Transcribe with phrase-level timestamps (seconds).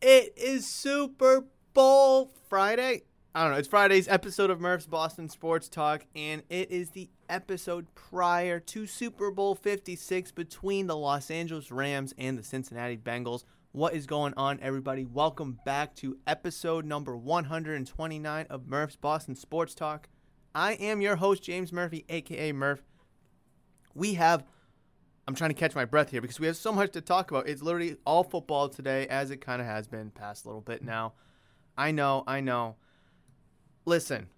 [0.00, 1.44] It is Super
[1.74, 3.02] Bowl Friday.
[3.34, 3.58] I don't know.
[3.58, 8.86] It's Friday's episode of Murph's Boston Sports Talk, and it is the episode prior to
[8.86, 13.42] Super Bowl 56 between the Los Angeles Rams and the Cincinnati Bengals.
[13.72, 15.04] What is going on, everybody?
[15.04, 20.08] Welcome back to episode number 129 of Murph's Boston Sports Talk.
[20.54, 22.84] I am your host, James Murphy, aka Murph.
[23.96, 24.44] We have
[25.28, 27.46] I'm trying to catch my breath here because we have so much to talk about.
[27.46, 30.82] It's literally all football today, as it kind of has been past a little bit
[30.82, 31.12] now.
[31.76, 32.76] I know, I know.
[33.84, 34.28] Listen,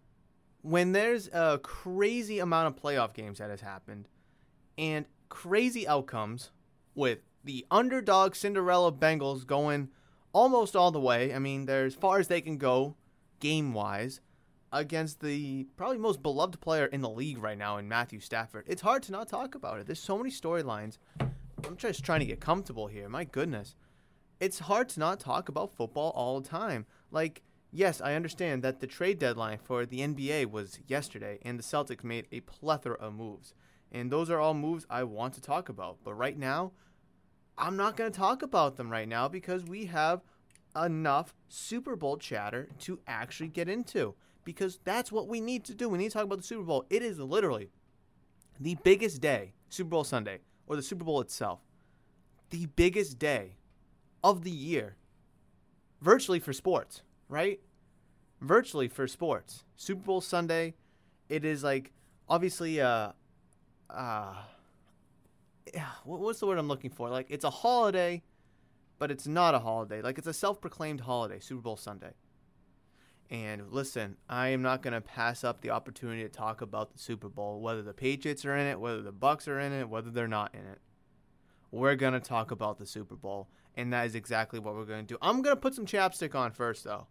[0.62, 4.08] when there's a crazy amount of playoff games that has happened
[4.76, 6.50] and crazy outcomes
[6.96, 9.90] with the underdog Cinderella Bengals going
[10.32, 12.96] almost all the way, I mean, they're as far as they can go
[13.38, 14.20] game wise
[14.72, 18.64] against the probably most beloved player in the league right now in Matthew Stafford.
[18.66, 19.86] It's hard to not talk about it.
[19.86, 20.98] There's so many storylines.
[21.18, 23.08] I'm just trying to get comfortable here.
[23.08, 23.74] My goodness.
[24.38, 26.86] It's hard to not talk about football all the time.
[27.10, 31.62] Like, yes, I understand that the trade deadline for the NBA was yesterday and the
[31.62, 33.54] Celtics made a plethora of moves.
[33.92, 35.98] And those are all moves I want to talk about.
[36.04, 36.72] But right now,
[37.58, 40.22] I'm not going to talk about them right now because we have
[40.80, 45.88] enough Super Bowl chatter to actually get into because that's what we need to do.
[45.88, 46.84] We need to talk about the Super Bowl.
[46.90, 47.70] It is literally
[48.58, 51.60] the biggest day, Super Bowl Sunday, or the Super Bowl itself,
[52.50, 53.56] the biggest day
[54.22, 54.96] of the year,
[56.00, 57.60] virtually for sports, right?
[58.40, 59.64] Virtually for sports.
[59.76, 60.74] Super Bowl Sunday,
[61.28, 61.92] it is like
[62.28, 63.12] obviously uh
[63.88, 64.34] uh
[66.04, 67.08] what's the word I'm looking for?
[67.08, 68.22] Like it's a holiday,
[68.98, 70.02] but it's not a holiday.
[70.02, 72.12] Like it's a self-proclaimed holiday, Super Bowl Sunday.
[73.30, 76.98] And listen, I am not going to pass up the opportunity to talk about the
[76.98, 80.10] Super Bowl, whether the Patriots are in it, whether the Bucs are in it, whether
[80.10, 80.80] they're not in it.
[81.70, 85.06] We're going to talk about the Super Bowl, and that is exactly what we're going
[85.06, 85.18] to do.
[85.22, 87.06] I'm going to put some chapstick on first, though.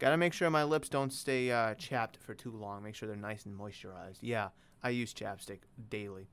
[0.00, 2.82] Got to make sure my lips don't stay uh, chapped for too long.
[2.82, 4.18] Make sure they're nice and moisturized.
[4.20, 4.48] Yeah,
[4.82, 6.26] I use chapstick daily.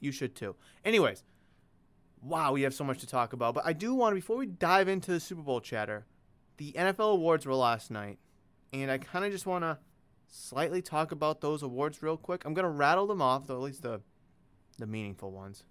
[0.00, 0.56] You should too.
[0.84, 1.22] Anyways,
[2.20, 3.54] wow, we have so much to talk about.
[3.54, 6.06] But I do want to, before we dive into the Super Bowl chatter,
[6.60, 8.18] the NFL awards were last night,
[8.70, 9.78] and I kind of just want to
[10.28, 12.44] slightly talk about those awards real quick.
[12.44, 14.02] I'm gonna rattle them off, though at least the
[14.78, 15.64] the meaningful ones.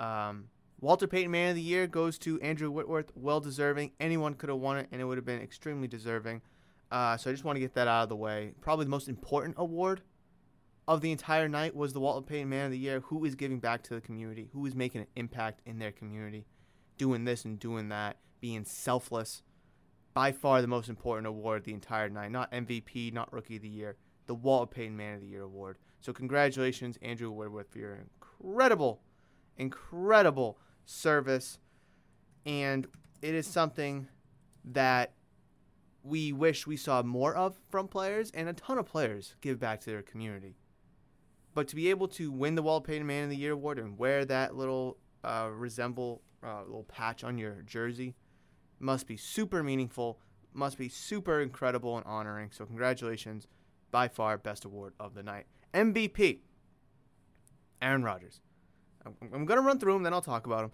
[0.00, 0.48] Um,
[0.80, 3.12] Walter Payton Man of the Year goes to Andrew Whitworth.
[3.14, 3.92] Well deserving.
[4.00, 6.42] Anyone could have won it, and it would have been extremely deserving.
[6.90, 8.54] Uh, so I just want to get that out of the way.
[8.60, 10.02] Probably the most important award
[10.88, 12.98] of the entire night was the Walter Payton Man of the Year.
[12.98, 14.48] Who is giving back to the community?
[14.54, 16.46] Who is making an impact in their community?
[16.98, 19.44] Doing this and doing that, being selfless
[20.14, 22.30] by far the most important award the entire night.
[22.30, 23.96] Not MVP, not Rookie of the Year,
[24.26, 25.78] the Walter Payton Man of the Year award.
[26.00, 29.00] So congratulations, Andrew Whitworth, for your incredible,
[29.56, 31.58] incredible service.
[32.44, 32.86] And
[33.22, 34.08] it is something
[34.64, 35.12] that
[36.02, 39.80] we wish we saw more of from players, and a ton of players give back
[39.80, 40.56] to their community.
[41.54, 43.98] But to be able to win the Walter Payton Man of the Year award and
[43.98, 48.16] wear that little uh, resemble uh, little patch on your jersey
[48.82, 50.18] must be super meaningful,
[50.52, 52.50] must be super incredible and honoring.
[52.52, 53.46] So, congratulations.
[53.90, 55.46] By far, best award of the night.
[55.74, 56.40] MVP,
[57.80, 58.40] Aaron Rodgers.
[59.04, 60.72] I'm, I'm going to run through them, then I'll talk about them.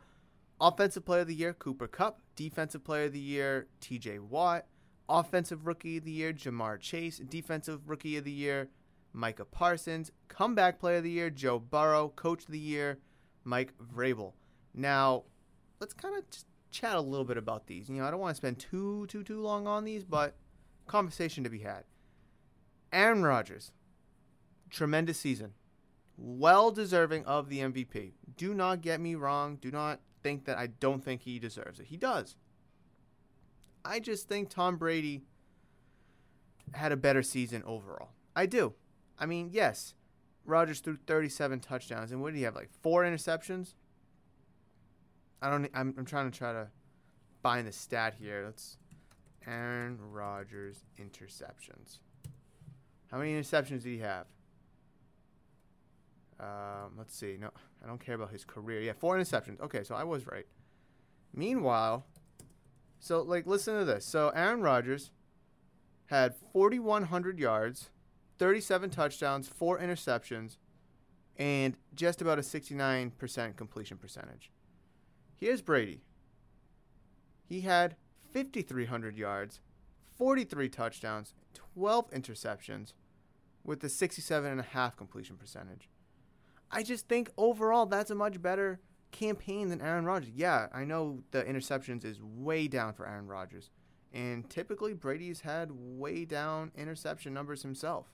[0.60, 2.20] Offensive Player of the Year, Cooper Kupp.
[2.36, 4.66] Defensive Player of the Year, TJ Watt.
[5.08, 7.18] Offensive Rookie of the Year, Ja'Marr Chase.
[7.18, 8.68] Defensive Rookie of the Year,
[9.12, 10.12] Micah Parsons.
[10.28, 12.12] Comeback Player of the Year, Joe Burrow.
[12.14, 12.98] Coach of the Year,
[13.44, 14.32] Mike Vrabel.
[14.74, 15.24] Now,
[15.80, 17.88] let's kind of just chat a little bit about these.
[17.88, 20.36] You know, I don't want to spend too too too long on these, but
[20.86, 21.84] conversation to be had.
[22.92, 23.72] Aaron Rodgers,
[24.70, 25.52] tremendous season,
[26.16, 28.12] well deserving of the MVP.
[28.36, 29.56] Do not get me wrong.
[29.56, 31.86] Do not think that I don't think he deserves it.
[31.86, 32.36] He does.
[33.84, 35.22] I just think Tom Brady
[36.74, 38.10] had a better season overall.
[38.34, 38.74] I do.
[39.18, 39.94] I mean, yes,
[40.44, 42.54] Rodgers threw 37 touchdowns, and what did he have?
[42.54, 43.74] Like four interceptions.
[45.40, 45.70] I don't.
[45.74, 46.68] I'm, I'm trying to try to
[47.42, 48.42] find the stat here.
[48.46, 48.78] Let's
[49.46, 51.98] Aaron Rodgers interceptions.
[53.10, 54.26] How many interceptions did he have?
[56.40, 57.36] Um, let's see.
[57.38, 57.50] No,
[57.82, 58.80] I don't care about his career.
[58.80, 59.60] Yeah, four interceptions.
[59.60, 60.46] Okay, so I was right.
[61.34, 62.04] Meanwhile,
[63.00, 64.04] so like listen to this.
[64.04, 65.10] So Aaron Rodgers
[66.06, 67.90] had 4100 yards,
[68.38, 70.56] 37 touchdowns, 4 interceptions,
[71.36, 74.50] and just about a 69% completion percentage.
[75.38, 76.02] Here's Brady.
[77.48, 77.94] He had
[78.34, 79.60] 5,300 yards,
[80.16, 82.92] 43 touchdowns, 12 interceptions,
[83.62, 85.88] with a 67.5 completion percentage.
[86.70, 88.80] I just think overall that's a much better
[89.12, 90.30] campaign than Aaron Rodgers.
[90.34, 93.70] Yeah, I know the interceptions is way down for Aaron Rodgers.
[94.12, 98.06] And typically Brady's had way down interception numbers himself.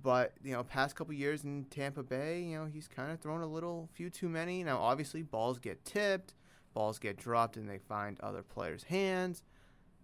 [0.00, 3.42] But, you know, past couple years in Tampa Bay, you know, he's kind of thrown
[3.42, 4.64] a little few too many.
[4.64, 6.34] Now obviously balls get tipped,
[6.74, 9.42] balls get dropped and they find other players' hands.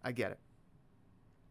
[0.05, 0.39] I get it.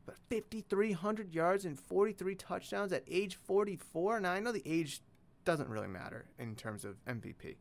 [0.05, 4.21] But 5,300 yards and 43 touchdowns at age 44.
[4.21, 5.01] Now, I know the age
[5.43, 7.57] doesn't really matter in terms of MVP.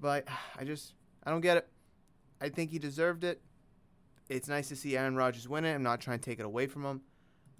[0.00, 0.28] But
[0.58, 1.68] I just, I don't get it.
[2.40, 3.40] I think he deserved it.
[4.28, 5.74] It's nice to see Aaron Rodgers win it.
[5.74, 7.00] I'm not trying to take it away from him.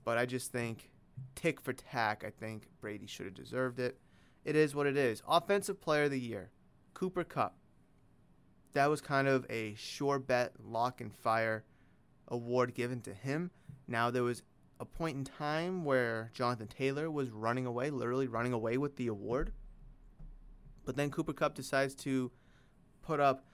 [0.04, 0.90] But I just think,
[1.34, 3.98] tick for tack, I think Brady should have deserved it.
[4.44, 5.22] It is what it is.
[5.26, 6.50] Offensive Player of the Year,
[6.92, 7.56] Cooper Kupp.
[8.72, 11.64] That was kind of a sure bet, lock and fire
[12.28, 13.50] award given to him.
[13.86, 14.42] Now, there was
[14.80, 19.06] a point in time where Jonathan Taylor was running away, literally running away with the
[19.06, 19.52] award.
[20.84, 22.30] But then Cooper Kupp decides to
[23.02, 23.46] put up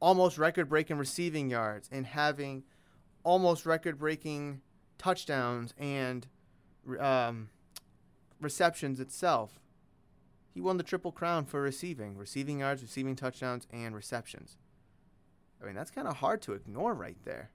[0.00, 2.64] almost record breaking receiving yards and having
[3.24, 4.60] almost record breaking
[4.98, 6.26] touchdowns and
[7.00, 7.50] um,
[8.40, 9.60] receptions itself.
[10.54, 14.56] He won the triple crown for receiving receiving yards, receiving touchdowns, and receptions.
[15.62, 17.50] I mean, that's kind of hard to ignore right there.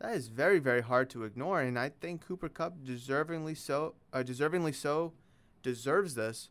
[0.00, 4.18] That is very, very hard to ignore, and I think Cooper Kupp deservingly so, uh,
[4.18, 5.14] deservingly so,
[5.62, 6.50] deserves this.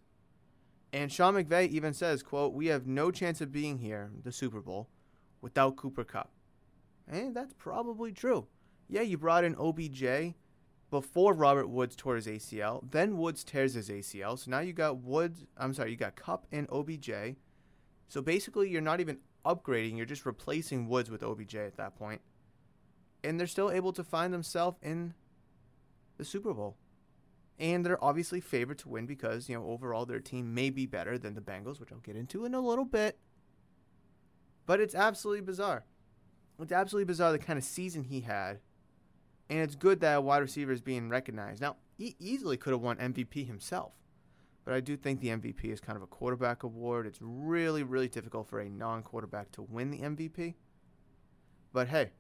[0.92, 4.62] And Sean McVay even says, "quote We have no chance of being here, the Super
[4.62, 4.90] Bowl,
[5.42, 6.32] without Cooper Kupp."
[7.08, 8.48] and that's probably true.
[8.88, 10.36] Yeah, you brought in OBJ
[10.90, 14.98] before Robert Woods tore his ACL, then Woods tears his ACL, so now you got
[14.98, 15.46] Woods.
[15.58, 17.10] I'm sorry, you got Kupp and OBJ.
[18.08, 22.22] So basically, you're not even upgrading; you're just replacing Woods with OBJ at that point.
[23.24, 25.14] and they're still able to find themselves in
[26.18, 26.78] the Super Bowl.
[27.58, 31.18] And they're obviously favored to win because, you know, overall their team may be better
[31.18, 33.18] than the Bengals, which I'll get into in a little bit.
[34.66, 35.86] But it's absolutely bizarre.
[36.62, 38.60] It's absolutely bizarre the kind of season he had.
[39.50, 41.62] And it's good that a wide receiver is being recognized.
[41.62, 43.94] Now, he easily could have won MVP himself.
[44.64, 47.06] But I do think the MVP is kind of a quarterback award.
[47.06, 50.56] It's really, really difficult for a non quarterback to win the MVP.
[51.72, 52.12] But hey,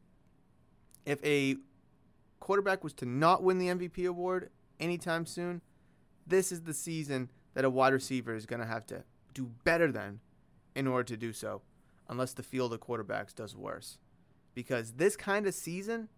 [1.06, 1.58] if a
[2.40, 5.62] quarterback was to not win the MVP award anytime soon,
[6.28, 9.92] this is the season that a wide receiver is going to have to do better
[9.92, 10.20] than
[10.76, 11.62] in order to do so,
[12.10, 13.98] unless the field of quarterbacks does worse.
[14.54, 16.10] Because this kind of season,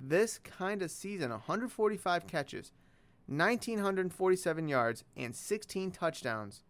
[0.00, 2.72] this kind of season, 145 catches,
[3.26, 6.62] 1,947 yards, and 16 touchdowns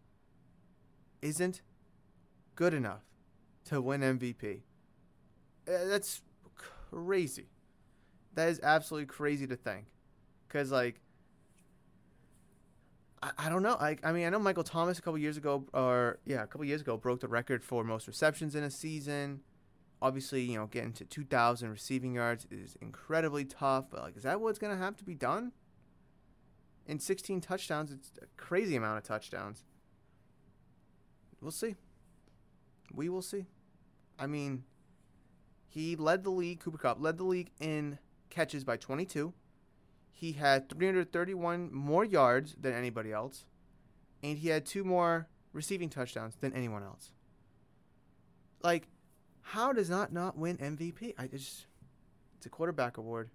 [1.23, 1.63] isn't
[2.55, 3.03] good enough
[3.67, 4.61] to win MVP.
[5.69, 6.23] Uh, that's
[6.91, 7.47] crazy.
[8.35, 9.87] That is absolutely crazy to think.
[10.47, 11.01] Because, like,
[13.39, 13.77] I, don't know.
[13.81, 16.65] I, I mean, I know Michael Thomas a couple years ago, or yeah, a couple
[16.65, 19.41] years ago, broke the record for most receptions in a season.
[20.03, 23.87] Obviously, you know, getting to 2,000 receiving yards is incredibly tough.
[23.91, 25.53] But, like, is that what's going to have to be done?
[26.87, 29.65] In 16 touchdowns, it's a crazy amount of touchdowns.
[31.41, 31.75] We'll see.
[32.93, 33.47] We will see.
[34.19, 34.65] I mean,
[35.67, 37.99] he led the league, Cooper Kupp led the league in
[38.31, 39.33] catches by 22.
[40.11, 43.45] He had 331 more yards than anybody else,
[44.23, 47.13] and he had two more receiving touchdowns than anyone else.
[48.63, 48.89] Like,
[49.51, 51.15] how does that not win MVP?
[51.19, 51.67] I just,
[52.37, 53.31] it's a quarterback award.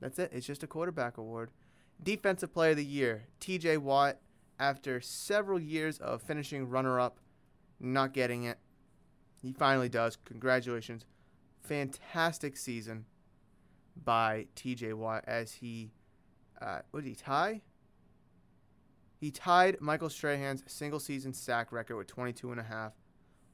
[0.00, 0.30] That's it.
[0.32, 1.50] It's just a quarterback award.
[2.02, 3.78] Defensive Player of the Year, T.J.
[3.78, 4.18] Watt.
[4.60, 7.20] After several years of finishing runner-up,
[7.78, 8.58] not getting it,
[9.40, 10.16] he finally does.
[10.24, 11.04] Congratulations
[11.68, 13.04] fantastic season
[14.04, 15.92] by TJ Watt as he,
[16.62, 17.60] uh, what did he tie?
[19.20, 22.92] He tied Michael Strahan's single season sack record with 22 and a half,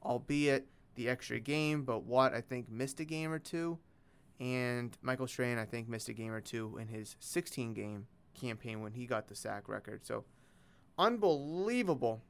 [0.01, 3.77] albeit the extra game, but Watt, I think, missed a game or two.
[4.39, 8.81] And Michael Strahan, I think, missed a game or two in his 16 game campaign
[8.81, 10.05] when he got the sack record.
[10.05, 10.25] So,
[10.97, 12.21] unbelievable,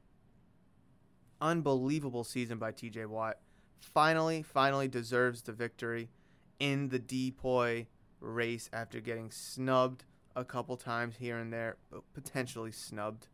[1.40, 3.38] unbelievable season by TJ Watt
[3.80, 6.10] finally, finally deserves the victory
[6.58, 7.86] in the depoy
[8.20, 10.04] race after getting snubbed
[10.34, 13.28] a couple times here and there, uh, potentially snubbed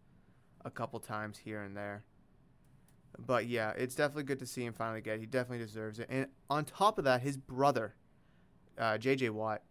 [0.65, 2.05] a couple times here and there.
[3.19, 5.17] But yeah, it's definitely good to see him finally get.
[5.17, 5.21] It.
[5.21, 6.07] He definitely deserves it.
[6.09, 7.95] And on top of that, his brother,
[8.79, 9.63] uh, JJ Watt,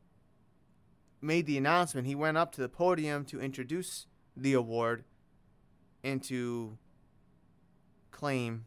[1.21, 2.07] made the announcement.
[2.07, 5.03] He went up to the podium to introduce the award
[6.03, 6.77] and to
[8.12, 8.65] claim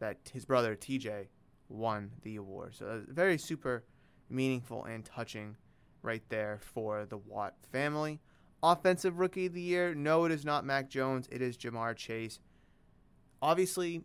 [0.00, 1.28] that his brother TJ
[1.68, 2.74] won the award.
[2.74, 3.84] So very super
[4.30, 5.56] meaningful and touching
[6.02, 8.20] right there for the Watt family.
[8.62, 11.28] Offensive rookie of the year, no, it is not Mac Jones.
[11.30, 12.40] It is Ja'Marr Chase.
[13.40, 14.02] Obviously,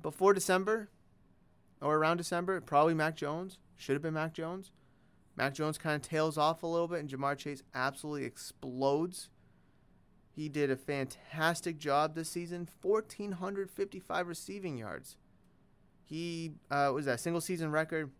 [0.00, 0.90] before December
[1.80, 3.58] or around December, probably Mac Jones.
[3.76, 4.70] Should have been Mac Jones.
[5.36, 9.30] Mac Jones kind of tails off a little bit, and Ja'Marr Chase absolutely explodes.
[10.30, 15.16] He did a fantastic job this season 1,455 receiving yards.
[16.04, 18.10] He uh, was that single season record,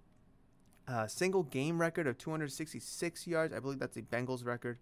[0.89, 3.53] uh, single game record of 266 yards.
[3.53, 4.79] I believe that's a Bengals record.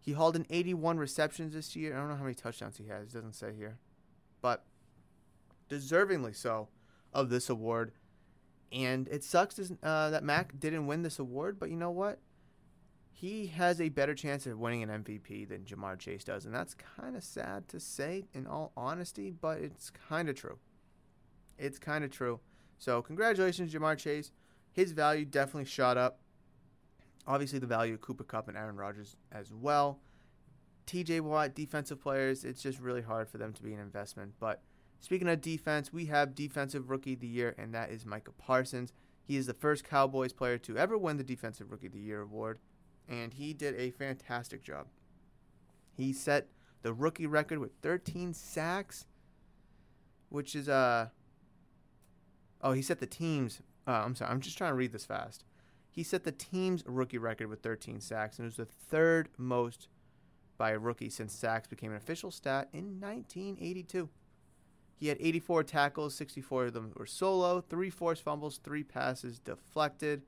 [0.00, 1.94] He hauled in 81 receptions this year.
[1.94, 3.08] I don't know how many touchdowns he has.
[3.08, 3.78] It doesn't say here.
[4.42, 4.64] But
[5.70, 6.68] deservingly so
[7.14, 7.92] of this award.
[8.70, 12.18] And it sucks uh, that Mac didn't win this award, but you know what?
[13.10, 16.44] He has a better chance of winning an MVP than Ja'Marr Chase does.
[16.44, 20.58] And that's kind of sad to say, in all honesty, but it's kind of true.
[21.58, 22.40] It's kind of true.
[22.78, 24.32] So, congratulations, Ja'Marr Chase.
[24.72, 26.18] His value definitely shot up.
[27.26, 30.00] Obviously, the value of Cooper Kupp and Aaron Rodgers as well.
[30.86, 34.34] TJ Watt, defensive players, it's just really hard for them to be an investment.
[34.38, 34.62] But
[35.00, 38.92] speaking of defense, we have Defensive Rookie of the Year, and that is Micah Parsons.
[39.22, 42.22] He is the first Cowboys player to ever win the Defensive Rookie of the Year
[42.22, 42.58] award,
[43.08, 44.86] and he did a fantastic job.
[45.92, 46.48] He set
[46.82, 49.06] the rookie record with 13 sacks,
[50.28, 51.08] which is uh
[52.60, 55.44] oh he set the team's uh, I'm sorry I'm just trying to read this fast.
[55.90, 59.88] He set the team's rookie record with 13 sacks, and it was the third most
[60.62, 64.08] by a rookie since sacks became an official stat in 1982.
[64.94, 70.22] He had 84 tackles, 64 of them were solo, three forced fumbles, three passes deflected.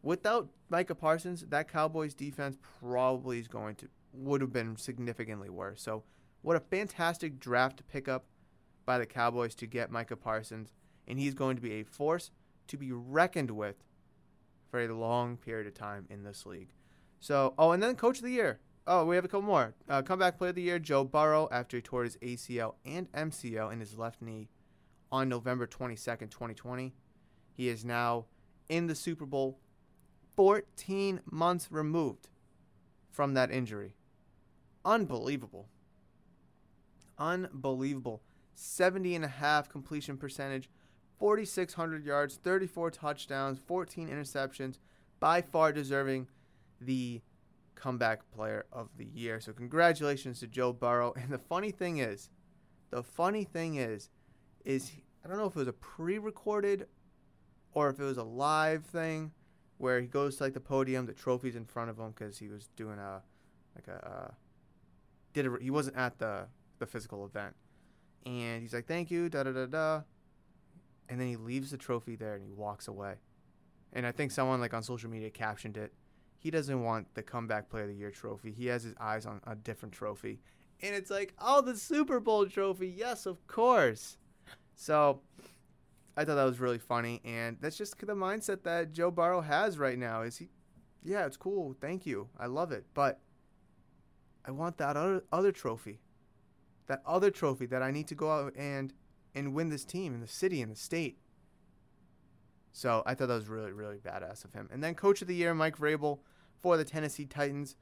[0.00, 5.82] Without Micah Parsons, that Cowboys defense probably is going to would have been significantly worse.
[5.82, 6.04] So,
[6.42, 8.26] what a fantastic draft pickup
[8.84, 10.72] by the Cowboys to get Micah Parsons,
[11.08, 12.30] and he's going to be a force
[12.68, 13.82] to be reckoned with
[14.70, 16.70] for a long period of time in this league.
[17.18, 18.60] So, oh, and then Coach of the Year.
[18.88, 19.74] Oh, we have a couple more.
[19.88, 23.72] Uh, comeback Player of the Year, Joe Burrow, after he tore his ACL and MCL
[23.72, 24.48] in his left knee
[25.10, 26.94] on November 22nd, 2020.
[27.52, 28.26] He is now
[28.68, 29.58] in the Super Bowl
[30.36, 32.28] 14 months removed
[33.10, 33.96] from that injury.
[34.84, 35.68] Unbelievable.
[37.18, 38.22] Unbelievable.
[38.54, 40.70] 70 and a half completion percentage,
[41.18, 44.78] 4,600 yards, 34 touchdowns, 14 interceptions.
[45.18, 46.28] By far deserving
[46.80, 47.22] the
[47.76, 49.40] comeback player of the year.
[49.40, 51.12] So congratulations to Joe Burrow.
[51.16, 52.30] And the funny thing is,
[52.90, 54.10] the funny thing is,
[54.64, 54.90] is
[55.24, 56.86] I don't know if it was a pre-recorded
[57.72, 59.32] or if it was a live thing
[59.78, 62.48] where he goes to like the podium, the trophies in front of him because he
[62.48, 63.22] was doing a
[63.74, 64.30] like a uh,
[65.32, 66.46] did a, he wasn't at the
[66.78, 67.54] the physical event,
[68.24, 70.02] and he's like thank you da da da da,
[71.08, 73.16] and then he leaves the trophy there and he walks away,
[73.92, 75.92] and I think someone like on social media captioned it.
[76.38, 78.52] He doesn't want the comeback player of the year trophy.
[78.52, 80.40] He has his eyes on a different trophy.
[80.82, 82.88] And it's like, oh, the Super Bowl trophy.
[82.88, 84.18] Yes, of course.
[84.74, 85.20] So
[86.16, 89.78] I thought that was really funny, and that's just the mindset that Joe Burrow has
[89.78, 90.22] right now.
[90.22, 90.48] Is he?
[91.02, 91.76] Yeah, it's cool.
[91.80, 92.28] Thank you.
[92.38, 93.20] I love it, but
[94.44, 96.00] I want that other other trophy,
[96.86, 98.94] that other trophy that I need to go out and
[99.34, 101.18] and win this team in the city and the state.
[102.76, 104.68] So I thought that was really really badass of him.
[104.70, 106.18] And then Coach of the Year, Mike Vrabel
[106.60, 107.74] for the Tennessee Titans.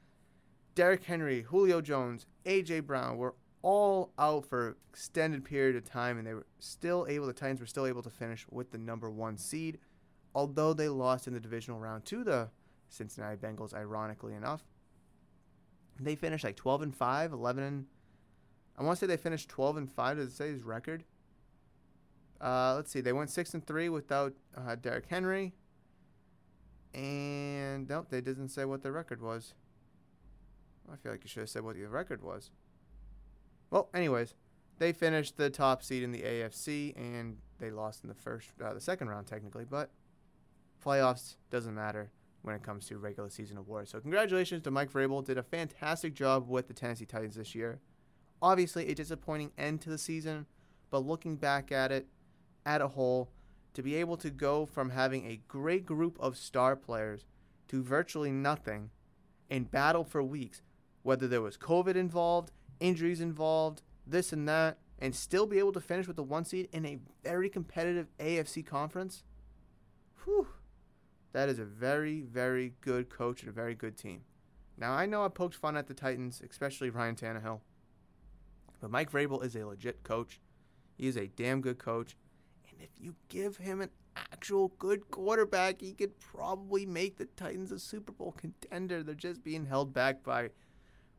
[0.77, 6.25] Derrick Henry, Julio Jones, AJ Brown were all out for extended period of time, and
[6.25, 7.27] they were still able.
[7.27, 9.79] The Titans were still able to finish with the number one seed,
[10.33, 12.51] although they lost in the divisional round to the
[12.89, 13.75] Cincinnati Bengals.
[13.75, 14.63] Ironically enough,
[15.99, 17.87] they finished like 12 and 5, 11 and
[18.79, 20.17] I want to say they finished 12 and 5.
[20.19, 21.05] Does it say his record?
[22.45, 23.01] Uh, let's see.
[23.01, 25.55] They went 6 and 3 without uh, Derrick Henry.
[26.93, 29.55] And nope, they didn't say what their record was.
[30.93, 32.51] I feel like you should have said what your record was.
[33.71, 34.35] Well, anyways,
[34.79, 38.75] they finished the top seed in the AFC and they lost in the first, uh,
[38.75, 39.91] the second round technically, but
[40.85, 42.11] playoffs doesn't matter
[42.43, 43.91] when it comes to regular season awards.
[43.91, 45.25] So congratulations to Mike Vrabel.
[45.25, 47.81] Did a fantastic job with the Tennessee Titans this year.
[48.43, 50.45] Obviously, a disappointing end to the season,
[50.91, 52.07] but looking back at it,
[52.66, 53.30] at a whole,
[53.75, 57.25] to be able to go from having a great group of star players
[57.68, 58.90] to virtually nothing
[59.50, 60.62] and battle for weeks,
[61.02, 65.80] whether there was COVID involved injuries involved, this and that, and still be able to
[65.80, 69.23] finish with the one seed in a very competitive AFC conference,
[70.25, 70.49] whew,
[71.33, 74.23] that is a very, very good coach and a very good team.
[74.76, 77.61] Now, I know I poked fun at the Titans, especially Ryan Tannehill,
[78.80, 80.40] but Mike Vrabel is a legit coach.
[80.97, 82.16] He is a damn good coach.
[82.75, 87.71] And if you give him an actual good quarterback, he could probably make the Titans
[87.73, 89.02] a Super Bowl contender.
[89.02, 90.50] They're just being held back by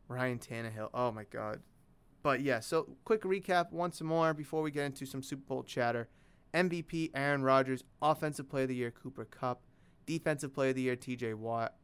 [0.07, 0.89] Ryan Tannehill.
[0.93, 1.61] Oh my God.
[2.23, 6.09] but yeah, so quick recap once more before we get into some Super Bowl chatter.
[6.53, 9.61] MVP Aaron Rodgers, Offensive Player of the Year Cooper Kupp,
[10.05, 11.75] Defensive Player of the Year TJ Watt,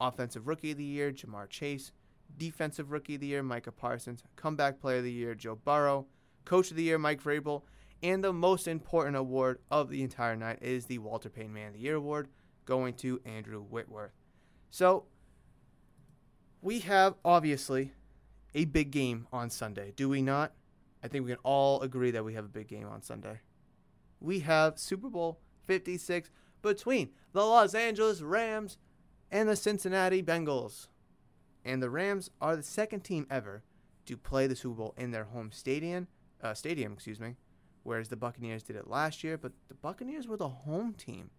[0.00, 1.92] Offensive Rookie of the Year Ja'Marr Chase,
[2.36, 6.06] Defensive Rookie of the Year Micah Parsons, Comeback Player of the Year Joe Burrow,
[6.44, 7.62] Coach of the Year Mike Vrabel,
[8.02, 11.74] and the most important award of the entire night is the Walter Payton Man of
[11.74, 12.28] the Year award
[12.64, 14.12] going to Andrew Whitworth.
[14.70, 15.06] So
[16.60, 17.92] we have obviously
[18.54, 20.52] a big game on Sunday, do we not?
[21.02, 23.40] I think we can all agree that we have a big game on Sunday.
[24.20, 26.30] We have Super Bowl 56
[26.62, 28.78] between the Los Angeles Rams
[29.30, 30.88] and the Cincinnati Bengals.
[31.64, 33.62] And the Rams are the second team ever
[34.06, 36.08] to play the Super Bowl in their home stadium,
[36.42, 37.36] uh, stadium, excuse me,
[37.86, 41.30] whereas the Buccaneers did it last year, but the Buccaneers were the home team,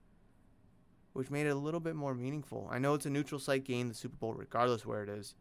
[1.11, 2.69] which made it a little bit more meaningful.
[2.71, 5.35] I know it's a neutral site game, the Super Bowl, regardless where it is,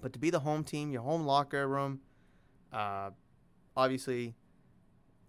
[0.00, 2.00] but to be the home team, your home locker room,
[2.72, 3.10] uh,
[3.76, 4.34] obviously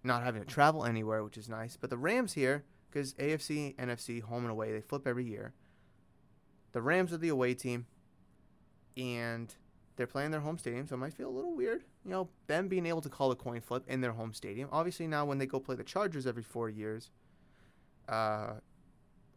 [0.04, 1.76] not having to travel anywhere, which is nice.
[1.76, 5.54] But the Rams here, because AFC, NFC, home and away, they flip every year.
[6.72, 7.88] The Rams are the away team,
[8.96, 9.54] and
[9.98, 12.68] they're playing their home stadium, so it might feel a little weird, you know, them
[12.68, 14.70] being able to call a coin flip in their home stadium.
[14.72, 17.12] Obviously, now when they go play the Chargers every four years,
[18.10, 18.54] uh,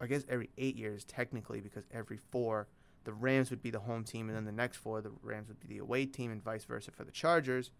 [0.01, 2.67] I guess every eight years technically, because every four
[3.05, 5.59] the Rams would be the home team, and then the next four, the Rams would
[5.59, 7.71] be the away team, and vice versa for the Chargers.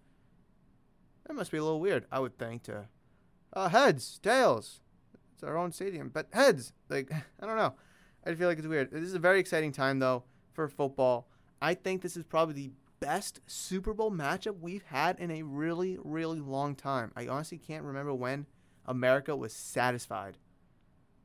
[1.26, 2.64] That must be a little weird, I would think.
[2.64, 2.86] To
[3.54, 4.82] uh, heads, tails.
[5.34, 6.74] It's our own stadium, but heads.
[6.90, 7.12] Like
[7.42, 7.74] I don't know.
[8.26, 8.92] I feel like it's weird.
[8.92, 11.28] This is a very exciting time though for football.
[11.62, 12.72] I think this is probably the
[13.06, 17.12] best Super Bowl matchup we've had in a really, really long time.
[17.16, 18.48] I honestly can't remember when
[18.88, 20.38] America was satisfied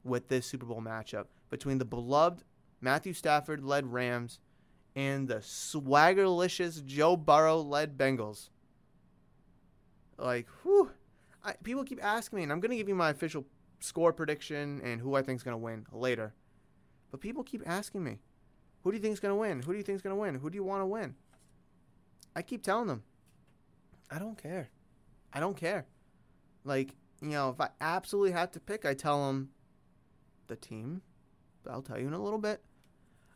[0.05, 2.45] with this Super Bowl matchup between the beloved
[2.83, 4.41] Matthew Stafford led Rams,
[4.95, 8.51] and the swaggerlicious Joe Burrow led Bengals.
[10.19, 10.91] Like, whew.
[11.43, 13.47] I, people keep asking me, and I'm going to give you my official
[13.81, 16.35] score prediction and who I think is going to win later.
[17.11, 18.19] But people keep asking me,
[18.83, 19.63] who do you think is going to win?
[19.63, 20.35] Who do you think is going to win?
[20.35, 21.15] Who do you want to win?
[22.35, 23.03] I keep telling them,
[24.11, 24.71] I don't care.
[25.33, 25.87] I don't care.
[26.65, 29.51] Like, you know, if I absolutely have to pick, I tell them
[30.47, 31.03] the team.
[31.69, 32.63] I'll tell you in a little bit.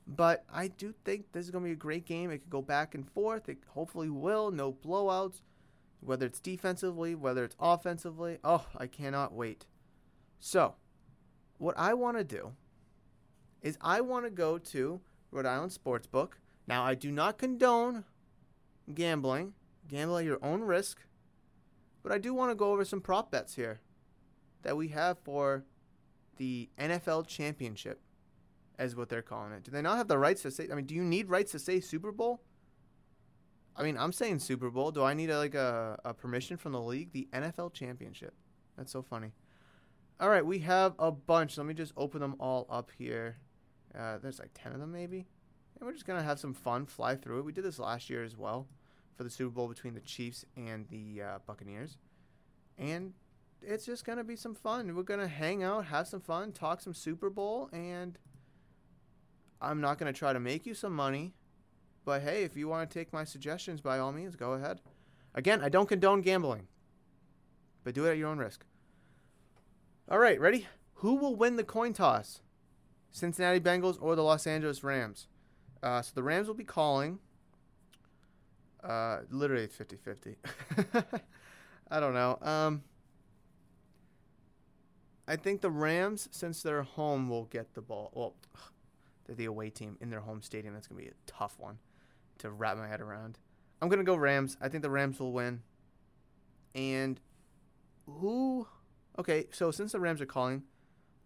[0.06, 2.30] But I do think this is going to be a great game.
[2.30, 3.48] It could go back and forth.
[3.48, 4.50] It hopefully will.
[4.50, 5.40] No blowouts,
[6.00, 8.38] whether it's defensively, whether it's offensively.
[8.44, 9.66] Oh, I cannot wait.
[10.38, 10.74] So,
[11.58, 12.52] what I want to do
[13.62, 16.32] is I want to go to Rhode Island Sportsbook.
[16.66, 18.04] Now, I do not condone
[18.92, 19.54] gambling.
[19.88, 20.98] Gamble at your own risk.
[22.02, 23.80] But I do want to go over some prop bets here
[24.62, 25.64] that we have for
[26.36, 28.00] the NFL Championship
[28.78, 29.62] as what they're calling it.
[29.62, 30.68] Do they not have the rights to say?
[30.70, 32.42] I mean, do you need rights to say Super Bowl?
[33.76, 34.90] I mean, I'm saying Super Bowl.
[34.90, 37.12] Do I need a, like a, a permission from the league?
[37.12, 38.34] The NFL Championship.
[38.76, 39.32] That's so funny.
[40.20, 41.56] All right, we have a bunch.
[41.58, 43.36] Let me just open them all up here.
[43.98, 45.26] Uh, there's like 10 of them, maybe.
[45.84, 47.44] And we're just to have some fun, fly through it.
[47.44, 48.66] We did this last year as well
[49.18, 51.98] for the Super Bowl between the Chiefs and the uh, Buccaneers.
[52.78, 53.12] And
[53.60, 54.96] it's just to be some fun.
[54.96, 58.18] We're to hang out, have some fun, talk some Super Bowl, and
[59.60, 61.34] I'm not to try to make you some money,
[62.06, 64.80] but hey, if you want to take my suggestions, by all means, go ahead.
[65.34, 66.66] Again, I don't condone gambling,
[67.84, 68.64] but do it at your own risk.
[70.10, 70.66] All right, ready?
[70.94, 72.40] Who will win the coin toss?
[73.10, 75.28] Cincinnati Bengals or the Los Angeles Rams?
[75.84, 77.18] Uh, so the Rams will be calling.
[78.82, 80.36] Uh, literally, it's 50 50.
[81.90, 82.38] I don't know.
[82.40, 82.82] Um,
[85.28, 88.10] I think the Rams, since they're home, will get the ball.
[88.14, 88.34] Well,
[89.26, 90.72] they're the away team in their home stadium.
[90.72, 91.78] That's going to be a tough one
[92.38, 93.38] to wrap my head around.
[93.82, 94.56] I'm going to go Rams.
[94.62, 95.62] I think the Rams will win.
[96.74, 97.20] And
[98.06, 98.66] who.
[99.18, 100.62] Okay, so since the Rams are calling,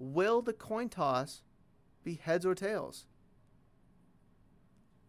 [0.01, 1.43] will the coin toss
[2.03, 3.05] be heads or tails?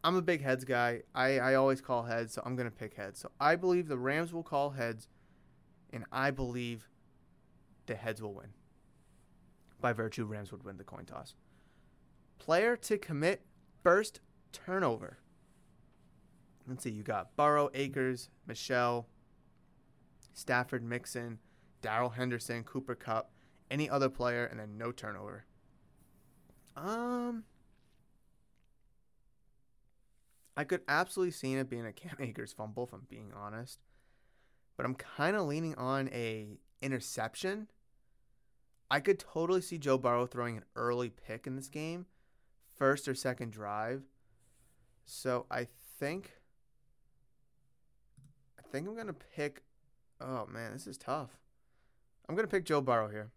[0.04, 1.02] I'm a big heads guy.
[1.14, 3.20] I, I always call heads, so I'm going to pick heads.
[3.20, 5.08] So I believe the Rams will call heads,
[5.92, 6.88] and I believe
[7.86, 8.54] the heads will win.
[9.82, 11.36] By virtue, Rams would win the coin toss.
[12.38, 13.46] Player to commit
[13.84, 14.22] first
[14.54, 15.18] turnover.
[16.68, 19.08] Let's see, you got Burrow, Akers, Michel,
[20.34, 21.40] Stafford, Mixon,
[21.82, 23.32] Darrell Henderson, Cooper Kupp,
[23.72, 25.46] any other player, and then no turnover.
[26.76, 27.44] Um,
[30.60, 33.80] I could absolutely see it being a Cam Akers fumble, if I'm being honest.
[34.76, 37.70] But I'm kind of leaning on a interception.
[38.92, 42.08] I could totally see Joe Burrow throwing an early pick in this game
[42.76, 44.04] first or second drive.
[45.06, 45.66] So I
[45.98, 46.34] think
[48.60, 49.64] I think I'm gonna pick.
[50.20, 51.38] Oh man, this is tough.
[52.28, 53.32] I'm gonna pick Joe Burrow here.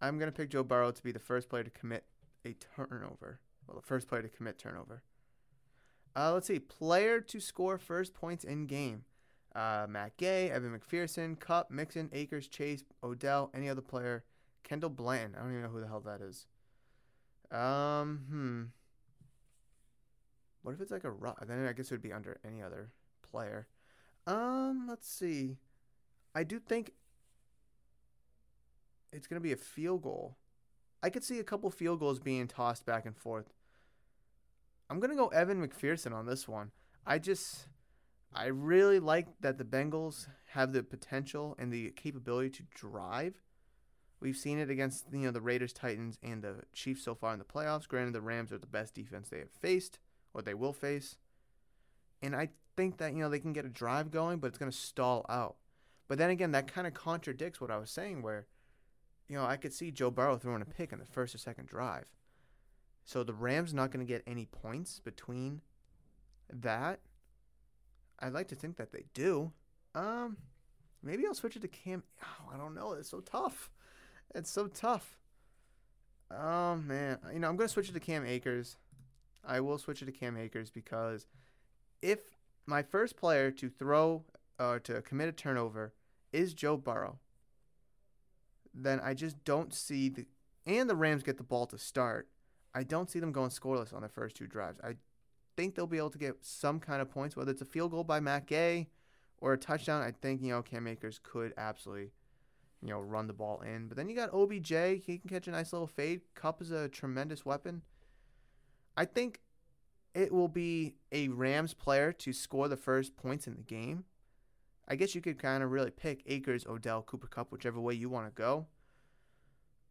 [0.00, 2.06] I'm gonna pick Joe Burrow to be the first player to commit
[2.46, 3.40] a turnover.
[3.66, 5.02] Well, the first player to commit turnover.
[6.16, 6.58] Uh, let's see.
[6.58, 9.04] Player to score first points in game.
[9.54, 14.24] Uh, Matt Gay, Evan McPherson, Kupp, Mixon, Akers, Chase, Odell, any other player.
[14.64, 15.34] Kendall Blanton.
[15.36, 16.46] I don't even know who the hell that is.
[17.50, 18.62] Um, hmm.
[20.62, 21.46] What if it's like a rock?
[21.46, 22.90] Then I guess it would be under any other
[23.22, 23.68] player.
[24.26, 25.58] Um, let's see.
[26.34, 26.92] I do think
[29.12, 30.36] it's going to be a field goal.
[31.02, 33.52] I could see a couple field goals being tossed back and forth.
[34.88, 36.70] I'm going to go Evan McPherson on this one.
[37.06, 37.66] I just
[38.34, 43.40] I really like that the Bengals have the potential and the capability to drive.
[44.20, 47.38] We've seen it against you know the Raiders, Titans, and the Chiefs so far in
[47.38, 47.86] the playoffs.
[47.86, 49.98] Granted, the Rams are the best defense they have faced
[50.32, 51.16] or they will face,
[52.22, 54.70] and I think that you know they can get a drive going, but it's going
[54.70, 55.56] to stall out.
[56.08, 58.46] But then again, that kind of contradicts what I was saying, where
[59.28, 61.68] you know I could see Joe Burrow throwing a pick in the first or second
[61.68, 62.10] drive.
[63.04, 65.60] So the Rams not going to get any points between
[66.52, 67.00] that.
[68.20, 69.52] I'd like to think that they do.
[69.94, 70.36] Um,
[71.02, 72.02] maybe I'll switch it to Cam.
[72.22, 72.92] Oh, I don't know.
[72.92, 73.70] It's so tough.
[74.34, 75.18] It's so tough.
[76.30, 78.76] Oh man, you know I'm gonna switch it to Cam Akers.
[79.46, 81.26] I will switch it to Cam Akers because
[82.02, 82.18] if
[82.66, 84.24] my first player to throw
[84.58, 85.92] or uh, to commit a turnover
[86.32, 87.18] is Joe Burrow,
[88.72, 90.26] then I just don't see the
[90.66, 92.28] and the Rams get the ball to start.
[92.74, 94.80] I don't see them going scoreless on their first two drives.
[94.82, 94.96] I
[95.56, 98.04] think they'll be able to get some kind of points, whether it's a field goal
[98.04, 98.88] by Matt Gay
[99.38, 100.02] or a touchdown.
[100.02, 102.10] I think you know Cam Akers could absolutely
[102.84, 103.88] you know, run the ball in.
[103.88, 105.02] But then you got OBJ.
[105.04, 106.20] He can catch a nice little fade.
[106.34, 107.82] Kupp is a tremendous weapon.
[108.94, 109.40] I think
[110.14, 114.04] it will be a Rams player to score the first points in the game.
[114.86, 118.10] I guess you could kind of really pick Akers, Odell, Cooper Kupp, whichever way you
[118.10, 118.66] want to go.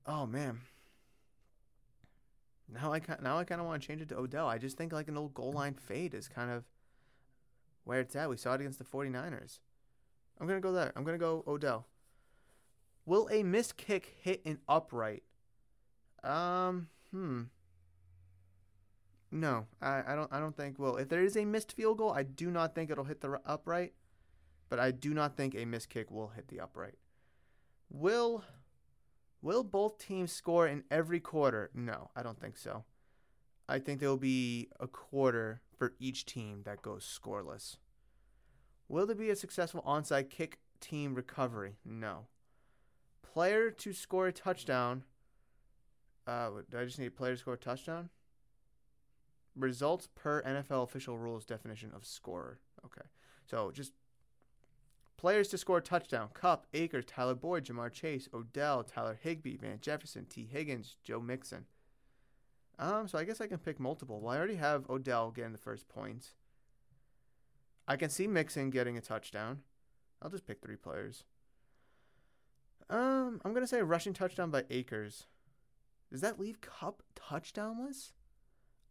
[0.05, 0.61] Oh man.
[2.71, 4.47] Now I now I kind of want to change it to Odell.
[4.47, 6.63] I just think like an old goal line fade is kind of
[7.83, 8.29] where it's at.
[8.29, 9.59] We saw it against the 49ers.
[10.39, 10.91] I'm going to go there.
[10.95, 11.87] I'm going to go Odell.
[13.05, 15.23] Will a missed kick hit an upright?
[16.23, 17.43] Um, hmm.
[19.31, 20.31] No, I, I don't.
[20.31, 20.79] I don't think.
[20.79, 20.97] will.
[20.97, 23.93] if there is a missed field goal, I do not think it'll hit the upright.
[24.69, 26.95] But I do not think a missed kick will hit the upright.
[27.89, 28.43] Will
[29.43, 31.69] Will both teams score in every quarter?
[31.75, 32.85] No, I don't think so.
[33.69, 37.77] I think there will be a quarter for each team that goes scoreless.
[38.87, 41.75] Will there be a successful onside kick team recovery?
[41.85, 42.27] No
[43.33, 45.03] player to score a touchdown.
[46.27, 48.09] Uh, do I just need a player to score a touchdown?
[49.55, 52.59] Results per NFL official rules definition of scorer.
[52.85, 53.05] Okay.
[53.45, 53.91] So just
[55.23, 56.27] players to score a touchdown.
[56.33, 61.63] Kupp, Akers, Tyler Boyd, Ja'Marr Chase, Odell, Tyler Higbee, Van Jefferson, Tee Higgins, Joe Mixon.
[62.77, 64.19] Um, so I guess I can pick multiple.
[64.19, 66.33] Well, I already have Odell getting the first points.
[67.87, 69.59] I can see Mixon getting a touchdown.
[70.21, 71.23] I'll just pick three players.
[72.89, 75.27] Um, I'm gonna say a rushing touchdown by Akers.
[76.11, 78.11] Does that leave Kupp touchdownless?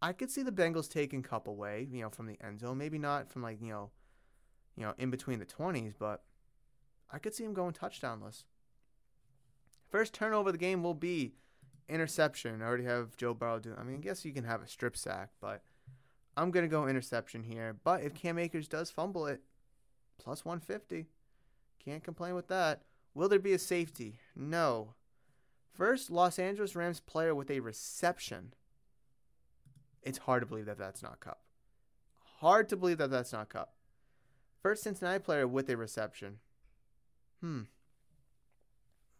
[0.00, 2.78] I could see the Bengals taking Kupp away, you know, from the end zone.
[2.78, 3.90] Maybe not from like you know,
[4.76, 6.22] you know, in between the twenties, but
[7.10, 8.44] I could see him going touchdownless.
[9.90, 11.34] First turnover of the game will be
[11.88, 12.62] interception.
[12.62, 13.76] I already have Joe Burrow doing.
[13.78, 15.62] I mean, I guess you can have a strip sack, but
[16.36, 17.76] I'm gonna go interception here.
[17.84, 19.42] But if Cam Akers does fumble it,
[20.18, 21.06] plus 150,
[21.84, 22.82] can't complain with that.
[23.14, 24.18] Will there be a safety?
[24.34, 24.94] No.
[25.74, 28.54] First, Los Angeles Rams player with a reception.
[30.02, 31.40] It's hard to believe that that's not Kupp.
[32.40, 33.74] Hard to believe that that's not Kupp.
[34.62, 36.38] First Cincinnati player with a reception.
[37.40, 37.62] Hmm.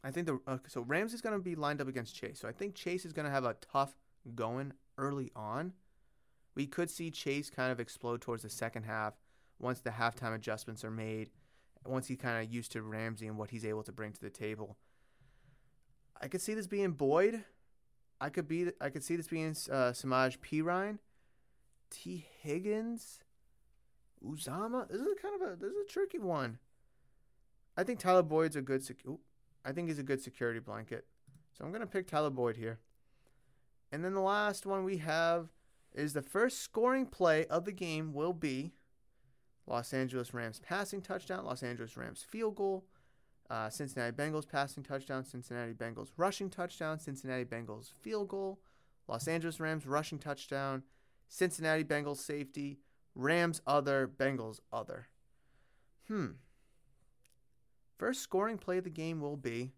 [0.05, 2.39] I think the uh, so Rams is going to be lined up against Chase.
[2.41, 3.95] So I think Chase is going to have a tough
[4.35, 5.73] going early on.
[6.55, 9.15] We could see Chase kind of explode towards the second half
[9.59, 11.31] once the halftime adjustments are made
[11.87, 14.31] once he kind of used to Ramsey and what he's able to bring to the
[14.31, 14.77] table.
[16.21, 17.45] I could see this being Boyd.
[18.21, 18.71] I could be.
[18.81, 20.99] I could see this being uh, Samaje Perine,
[21.91, 23.25] Tee Higgins,
[24.25, 24.89] Uzomah.
[24.89, 26.59] This is kind of a this is a tricky one.
[27.77, 28.85] I think Tyler Boyd's a good.
[28.85, 29.05] Sec-
[29.65, 31.07] I think he's a good security blanket.
[31.57, 32.81] So I'm gonna pick Tyler Boyd here.
[33.91, 35.49] And then the last one we have
[35.95, 38.73] is the first scoring play of the game will be
[39.67, 42.87] Los Angeles Rams passing touchdown, Los Angeles Rams field goal,
[43.51, 48.61] uh, Cincinnati Bengals passing touchdown, Cincinnati Bengals rushing touchdown, Cincinnati Bengals field goal,
[49.09, 50.83] Los Angeles Rams rushing touchdown,
[51.29, 52.79] Cincinnati Bengals safety,
[53.15, 55.09] Rams other, Bengals other.
[56.09, 56.33] Hmm.
[57.97, 59.73] first scoring play of the game will be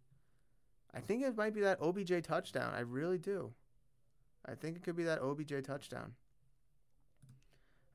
[0.95, 2.73] I think it might be that OBJ touchdown.
[2.75, 3.53] I really do.
[4.47, 6.13] I think it could be that OBJ touchdown.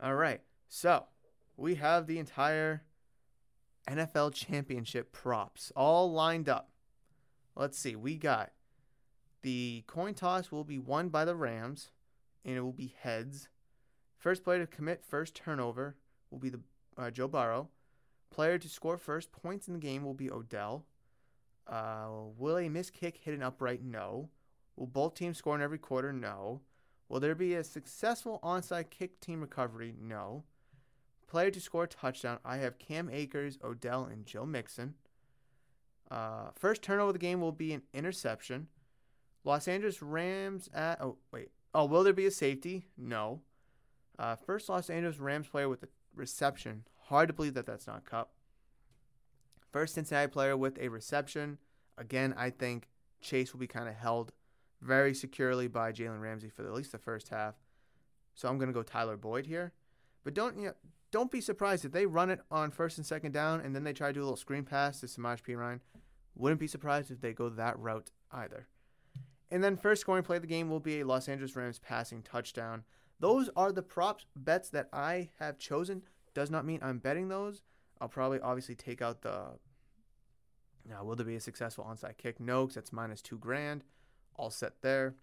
[0.01, 0.41] All right.
[0.67, 1.05] So,
[1.55, 2.83] we have the entire
[3.89, 6.71] NFL championship props all lined up.
[7.55, 7.95] Let's see.
[7.95, 8.51] We got
[9.41, 11.91] the coin toss will be won by the Rams,
[12.43, 13.47] and it will be heads.
[14.19, 15.95] First player to commit first turnover
[16.29, 16.59] will be the
[16.97, 17.69] uh, Joe Burrow.
[18.29, 20.85] Player to score first points in the game will be Odell.
[21.65, 23.81] Uh, will a missed kick hit an upright?
[23.81, 24.29] No.
[24.75, 26.11] Will both teams score in every quarter?
[26.11, 26.61] No.
[27.07, 29.95] Will there be a successful onside kick team recovery?
[29.99, 30.43] No.
[31.27, 32.39] Player to score touchdown.
[32.43, 34.95] I have Cam Akers, Odell, and Joe Mixon.
[36.11, 38.67] Uh, first turnover of the game will be an interception.
[39.43, 40.99] Los Angeles Rams at.
[41.01, 41.51] Oh, wait.
[41.73, 42.87] Oh, will there be a safety?
[42.97, 43.41] No.
[44.19, 46.83] Uh, first Los Angeles Rams player with a reception.
[47.05, 48.31] Hard to believe that that's not Kupp.
[49.71, 51.57] First Cincinnati player with a reception.
[51.97, 52.89] Again, I think
[53.21, 54.33] Chase will be kind of held
[54.81, 57.55] very securely by Jalen Ramsey for at least the first half.
[58.35, 59.71] So I'm going to go Tyler Boyd here.
[60.23, 60.73] But don't you know,
[61.11, 63.93] don't be surprised if they run it on first and second down and then they
[63.93, 65.79] try to do a little screen pass to Samaje Perine.
[66.35, 68.67] Wouldn't be surprised if they go that route either.
[69.49, 72.21] And then first scoring play of the game will be a Los Angeles Rams passing
[72.21, 72.83] touchdown.
[73.19, 76.03] Those are the props bets that I have chosen.
[76.33, 77.63] Does not mean I'm betting those.
[77.99, 79.57] I'll probably obviously take out the.
[80.87, 82.39] Now, will there be a successful onside kick?
[82.39, 83.83] No, because that's minus two grand.
[84.35, 85.15] All set there.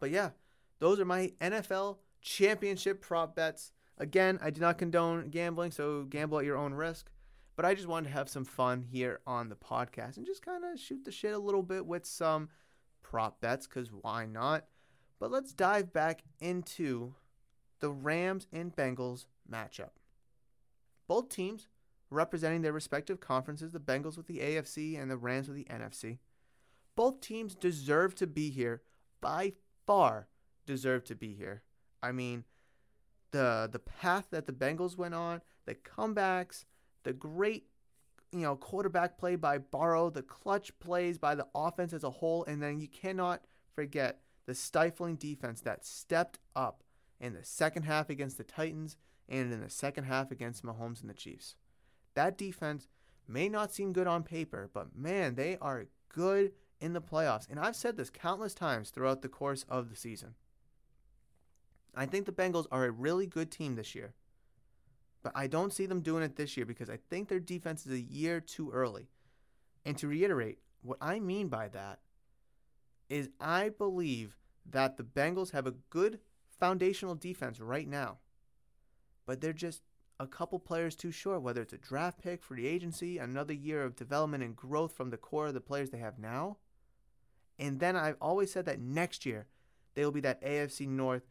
[0.00, 0.30] But yeah,
[0.78, 3.72] those are my NFL championship prop bets.
[3.98, 7.10] Again, I do not condone gambling, so gamble at your own risk.
[7.54, 10.64] But I just wanted to have some fun here on the podcast and just kind
[10.64, 12.50] of shoot the shit a little bit with some
[13.02, 14.64] prop bets, because why not?
[15.18, 17.14] But let's dive back into
[17.80, 19.90] the Rams and Bengals matchup.
[21.06, 21.68] Both teams
[22.10, 26.18] representing their respective conferences, the Bengals with the AFC and the Rams with the NFC.
[26.94, 28.82] Both teams deserve to be here,
[29.20, 29.52] by
[29.86, 30.28] far
[30.66, 31.62] deserve to be here.
[32.02, 32.44] I mean,
[33.32, 36.64] the the path that the Bengals went on, the comebacks,
[37.02, 37.66] the great
[38.32, 42.44] you know quarterback play by Burrow, the clutch plays by the offense as a whole,
[42.44, 43.42] and then you cannot
[43.74, 46.82] forget the stifling defense that stepped up
[47.20, 48.96] in the second half against the Titans
[49.28, 51.56] and in the second half against Mahomes and the Chiefs.
[52.14, 52.88] That defense
[53.28, 57.48] may not seem good on paper, but man, they are good in the playoffs.
[57.50, 60.34] And I've said this countless times throughout the course of the season.
[61.94, 64.14] I think the Bengals are a really good team this year.
[65.22, 67.92] But I don't see them doing it this year because I think their defense is
[67.92, 69.08] a year too early.
[69.84, 71.98] And to reiterate, what I mean by that
[73.08, 74.36] is I believe
[74.68, 76.20] that the Bengals have a good
[76.58, 78.18] foundational defense right now
[79.26, 79.82] but they're just
[80.18, 83.96] a couple players too short, whether it's a draft pick, free agency, another year of
[83.96, 86.56] development and growth from the core of the players they have now.
[87.58, 89.46] And then I've always said that next year
[89.94, 91.24] they will be that AFC North,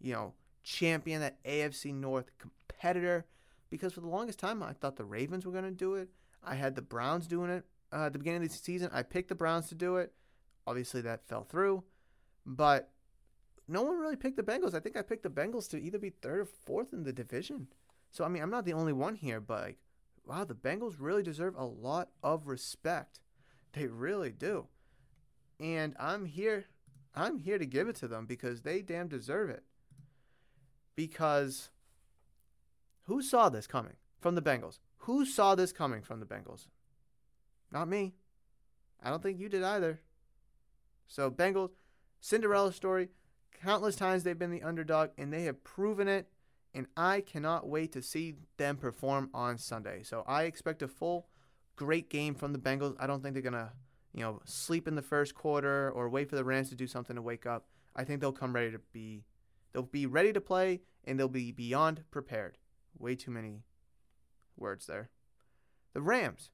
[0.00, 3.26] you know, champion, that AFC North competitor.
[3.70, 6.08] Because for the longest time, I thought the Ravens were going to do it.
[6.44, 8.90] I had the Browns doing it uh, at the beginning of the season.
[8.92, 10.12] I picked the Browns to do it.
[10.66, 11.84] Obviously, that fell through.
[12.46, 12.90] But
[13.68, 14.74] no one really picked the Bengals.
[14.74, 17.68] I think I picked the Bengals to either be third or fourth in the division.
[18.10, 19.78] So I mean, I'm not the only one here, but like,
[20.26, 23.20] wow, the Bengals really deserve a lot of respect.
[23.72, 24.66] They really do.
[25.58, 26.66] And I'm here
[27.14, 29.64] I'm here to give it to them because they damn deserve it.
[30.96, 31.70] Because
[33.02, 34.78] who saw this coming from the Bengals?
[34.98, 36.68] Who saw this coming from the Bengals?
[37.70, 38.14] Not me.
[39.02, 40.00] I don't think you did either.
[41.12, 41.72] So Bengals
[42.20, 43.10] Cinderella story
[43.62, 46.28] Countless times they've been the underdog, and they have proven it.
[46.74, 50.02] And I cannot wait to see them perform on Sunday.
[50.02, 51.28] So I expect a full,
[51.76, 52.96] great game from the Bengals.
[52.98, 53.72] I don't think they're gonna,
[54.14, 57.14] you know, sleep in the first quarter or wait for the Rams to do something
[57.14, 57.66] to wake up.
[57.94, 59.26] I think they'll come ready to be,
[59.72, 62.56] they'll be ready to play, and they'll be beyond prepared.
[62.98, 63.64] Way too many
[64.56, 65.10] words there.
[65.92, 66.50] The Rams.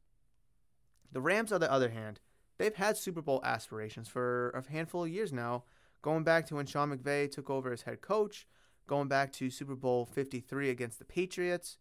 [1.13, 2.21] The Rams, on the other hand,
[2.59, 5.65] they've had Super Bowl aspirations for a handful of years now
[6.03, 8.47] Going back to when Sean McVay took over as head coach,
[8.87, 11.77] going back to Super Bowl 53 against the Patriots,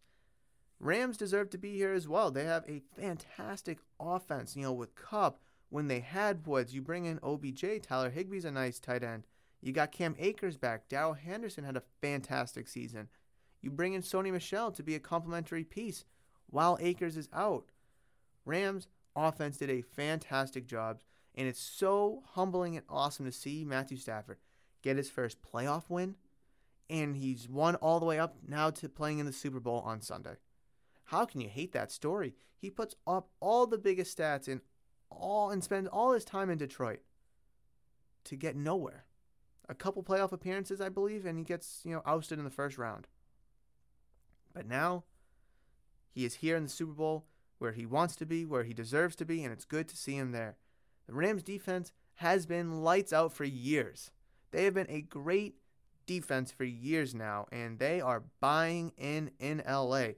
[0.80, 2.30] Rams deserve to be here as well.
[2.30, 4.56] They have a fantastic offense.
[4.56, 5.40] You know, with Kupp.
[5.70, 7.82] when they had Woods, you bring in OBJ.
[7.82, 9.26] Tyler Higbee's a nice tight end.
[9.60, 10.88] You got Cam Akers back.
[10.88, 13.08] Darrell Henderson had a fantastic season.
[13.60, 16.04] You bring in Sony Michel to be a complementary piece
[16.48, 17.72] while Akers is out.
[18.44, 21.00] Rams offense did a fantastic job.
[21.34, 24.38] And it's so humbling and awesome to see Matthew Stafford
[24.82, 26.16] get his first playoff win.
[26.90, 30.00] And he's won all the way up now to playing in the Super Bowl on
[30.00, 30.36] Sunday.
[31.04, 32.34] How can you hate that story?
[32.56, 34.62] He puts up all the biggest stats in
[35.10, 37.00] all and spends all his time in Detroit
[38.24, 39.04] to get nowhere.
[39.68, 42.78] A couple playoff appearances, I believe, and he gets, you know, ousted in the first
[42.78, 43.06] round.
[44.54, 45.04] But now
[46.10, 47.26] he is here in the Super Bowl
[47.58, 50.14] where he wants to be, where he deserves to be, and it's good to see
[50.14, 50.56] him there.
[51.06, 54.10] The Rams defense has been lights out for years.
[54.50, 55.56] They have been a great
[56.06, 60.08] defense for years now, and they are buying in in LA.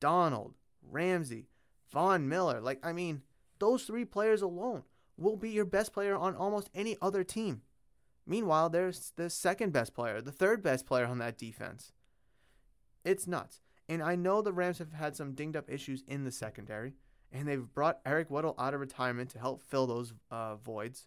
[0.00, 1.48] Donald, Ramsey,
[1.90, 3.22] Von Miller, like, I mean,
[3.58, 4.82] those three players alone
[5.16, 7.62] will be your best player on almost any other team.
[8.26, 11.92] Meanwhile, there's the second best player, the third best player on that defense.
[13.04, 13.60] It's nuts.
[13.88, 16.94] And I know the Rams have had some dinged up issues in the secondary,
[17.32, 21.06] and they've brought Eric Weddle out of retirement to help fill those uh, voids.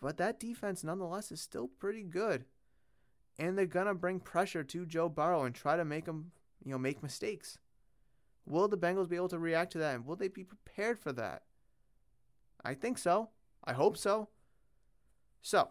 [0.00, 2.44] But that defense, nonetheless, is still pretty good.
[3.38, 6.30] And they're gonna bring pressure to Joe Burrow and try to make him,
[6.64, 7.58] you know, make mistakes.
[8.46, 11.12] Will the Bengals be able to react to that, and will they be prepared for
[11.12, 11.42] that?
[12.64, 13.30] I think so.
[13.64, 14.28] I hope so.
[15.42, 15.70] So,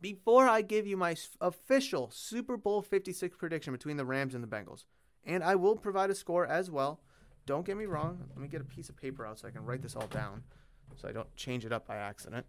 [0.00, 4.48] before I give you my official Super Bowl 56 prediction between the Rams and the
[4.48, 4.84] Bengals,
[5.24, 7.00] and I will provide a score as well.
[7.46, 8.24] Don't get me wrong.
[8.30, 10.42] Let me get a piece of paper out so I can write this all down
[10.96, 12.46] so I don't change it up by accident.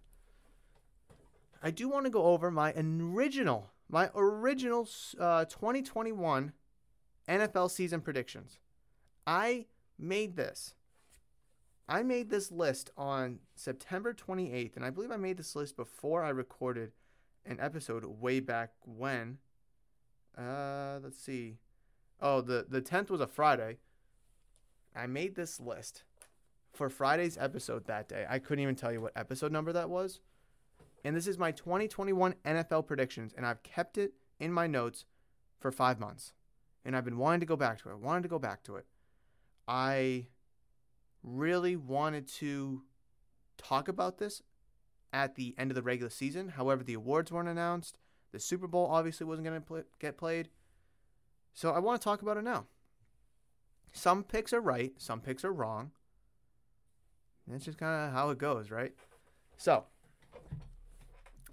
[1.61, 4.87] I do want to go over my original, my original
[5.19, 6.53] uh, 2021
[7.27, 8.59] NFL season predictions.
[9.25, 9.65] I
[9.97, 10.75] made this.
[11.89, 16.23] I made this list on September 28th, and I believe I made this list before
[16.23, 16.91] I recorded
[17.47, 19.37] an episode way back when.
[20.37, 21.57] Uh, let's see.
[22.21, 23.77] Oh, the the 10th was a Friday.
[24.95, 26.03] I made this list
[26.73, 28.25] for Friday's episode that day.
[28.29, 30.19] I couldn't even tell you what episode number that was.
[31.03, 35.05] And this is my 2021 NFL predictions, and I've kept it in my notes
[35.59, 36.33] for five months.
[36.83, 37.99] And I've been wanting to go back to it.
[37.99, 38.85] Wanted to go back to it.
[39.67, 40.27] I
[41.23, 42.83] really wanted to
[43.57, 44.41] talk about this
[45.13, 46.49] at the end of the regular season.
[46.49, 47.97] However, the awards weren't announced.
[48.31, 50.49] The Super Bowl obviously wasn't going to pl- get played.
[51.53, 52.65] So I want to talk about it now.
[53.93, 55.91] Some picks are right, some picks are wrong.
[57.47, 58.93] That's just kind of how it goes, right?
[59.55, 59.85] So,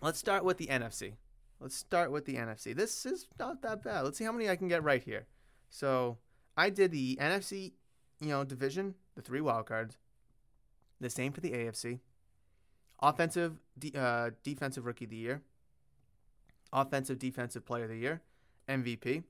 [0.03, 1.15] let's start with the NFC.
[1.61, 2.75] Let's start with the NFC.
[2.75, 4.03] This is not that bad.
[4.03, 5.27] Let's see how many I can get right here.
[5.71, 6.19] So,
[6.57, 7.73] I did the NFC,
[8.21, 9.97] you know, division, the three wild cards.
[11.01, 12.01] The same for the AFC.
[13.01, 15.43] Offensive, de- uh, defensive rookie of the year.
[16.73, 18.23] Offensive, defensive player of the year.
[18.69, 19.25] MVP.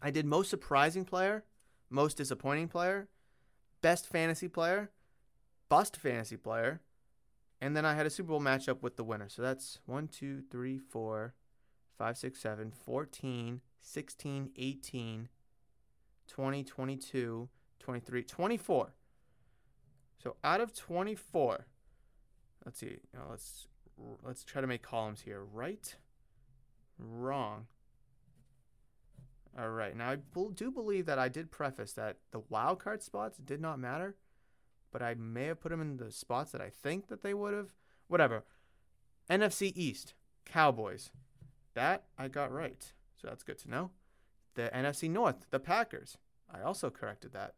[0.00, 1.44] I did most surprising player,
[1.88, 3.08] most disappointing player,
[3.80, 4.90] best fantasy player,
[5.68, 6.80] bust fantasy player,
[7.60, 9.28] and then I had a Super Bowl matchup with the winner.
[9.28, 11.34] So that's 1, 2, 3, 4,
[11.96, 15.28] 5, 6, 7, 14, 16, 18,
[16.26, 17.48] 20, 22,
[17.80, 18.92] 23, 24.
[20.22, 21.66] So out of 24,
[22.64, 22.86] let's see.
[22.86, 23.68] You know, let's
[24.22, 25.42] let's try to make columns here.
[25.42, 25.96] Right,
[26.98, 27.66] wrong.
[29.58, 29.96] All right.
[29.96, 30.16] Now I
[30.54, 34.16] do believe that I did preface that the wildcard spots did not matter,
[34.90, 37.54] but I may have put them in the spots that I think that they would
[37.54, 37.70] have.
[38.08, 38.44] Whatever.
[39.30, 41.10] NFC East, Cowboys.
[41.74, 42.92] That I got right.
[43.20, 43.90] So that's good to know.
[44.54, 46.18] The NFC North, the Packers.
[46.52, 47.54] I also corrected that.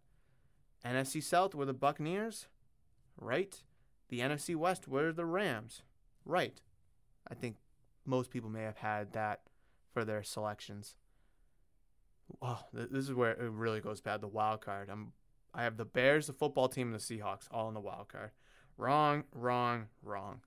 [0.85, 2.47] NFC South were the Buccaneers.
[3.19, 3.62] Right.
[4.09, 5.83] The NFC West were the Rams.
[6.25, 6.61] Right.
[7.29, 7.57] I think
[8.05, 9.42] most people may have had that
[9.92, 10.95] for their selections.
[12.42, 14.21] Oh, this is where it really goes bad.
[14.21, 14.89] The wild card.
[14.91, 15.12] I'm,
[15.55, 18.30] I have the Bears, the football team, and the Seahawks all in the wild card.
[18.76, 20.41] Wrong, wrong, wrong.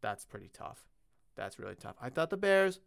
[0.00, 0.86] That's pretty tough.
[1.36, 1.96] That's really tough.
[2.00, 2.80] I thought the Bears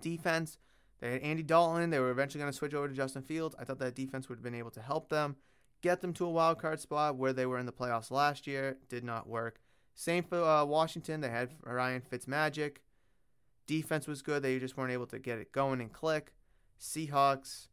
[0.00, 0.58] defense.
[1.00, 1.90] They had Andy Dalton.
[1.90, 3.54] They were eventually going to switch over to Justin Fields.
[3.58, 5.36] I thought that defense would have been able to help them
[5.82, 8.76] get them to a wild card spot where they were in the playoffs last year.
[8.88, 9.60] Did not work.
[9.94, 11.20] Same for uh, Washington.
[11.20, 12.76] They had Ryan Fitzmagic.
[13.66, 14.42] Defense was good.
[14.42, 16.32] They just weren't able to get it going and click.
[16.80, 17.68] Seahawks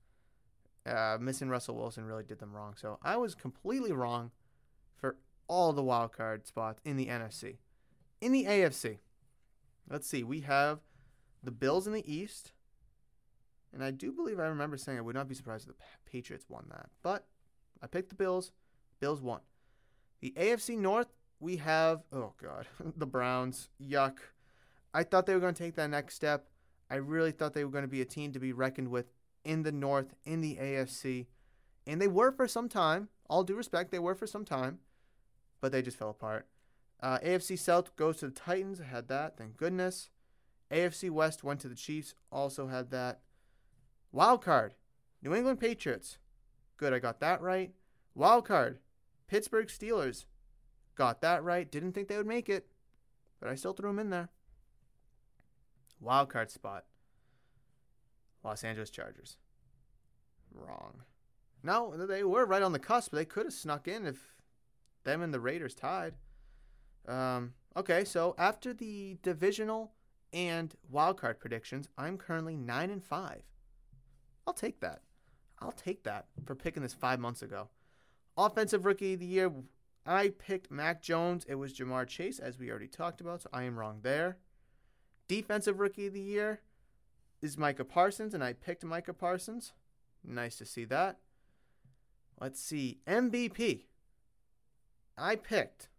[0.85, 2.75] uh, missing Russell Wilson really did them wrong.
[2.77, 4.31] So I was completely wrong
[4.95, 7.57] for all the wild card spots in the NFC.
[8.21, 8.99] In the AFC,
[9.89, 10.23] let's see.
[10.23, 10.79] We have
[11.43, 12.51] the Bills in the East.
[13.73, 16.45] And I do believe I remember saying I would not be surprised if the Patriots
[16.49, 16.89] won that.
[17.03, 17.25] But
[17.81, 18.51] I picked the Bills.
[18.99, 19.41] Bills won.
[20.21, 21.07] The AFC North,
[21.39, 22.67] we have, oh God,
[22.97, 23.69] the Browns.
[23.81, 24.17] Yuck.
[24.93, 26.47] I thought they were going to take that next step.
[26.89, 29.11] I really thought they were going to be a team to be reckoned with
[29.43, 31.27] in the North, in the AFC.
[31.85, 33.09] And they were for some time.
[33.29, 34.79] All due respect, they were for some time.
[35.61, 36.47] But they just fell apart.
[37.01, 38.79] Uh, AFC South goes to the Titans.
[38.79, 39.37] Had that.
[39.37, 40.09] Thank goodness.
[40.71, 42.15] AFC West went to the Chiefs.
[42.31, 43.19] Also had that.
[44.11, 44.73] Wild card.
[45.21, 46.17] New England Patriots.
[46.77, 47.71] Good, I got that right.
[48.15, 48.79] Wild card.
[49.27, 50.25] Pittsburgh Steelers.
[50.95, 51.69] Got that right.
[51.69, 52.67] Didn't think they would make it,
[53.39, 54.29] but I still threw them in there.
[55.99, 56.85] Wild card spot.
[58.43, 59.37] Los Angeles Chargers.
[60.53, 61.01] Wrong.
[61.63, 63.11] No, they were right on the cusp.
[63.11, 64.35] They could have snuck in if
[65.03, 66.13] them and the Raiders tied.
[67.07, 69.93] Um, okay, so after the divisional
[70.33, 73.41] and wildcard predictions, I'm currently nine and five.
[74.45, 75.01] I'll take that.
[75.59, 77.69] I'll take that for picking this five months ago.
[78.37, 79.51] Offensive rookie of the year,
[80.05, 81.45] I picked Mac Jones.
[81.49, 84.37] It was Ja'Marr Chase, as we already talked about, so I am wrong there.
[85.27, 86.61] Defensive rookie of the year
[87.41, 89.73] is Micah Parsons, and I picked Micah Parsons.
[90.23, 91.17] Nice to see that.
[92.39, 92.99] Let's see.
[93.07, 93.85] MVP.
[95.17, 95.89] I picked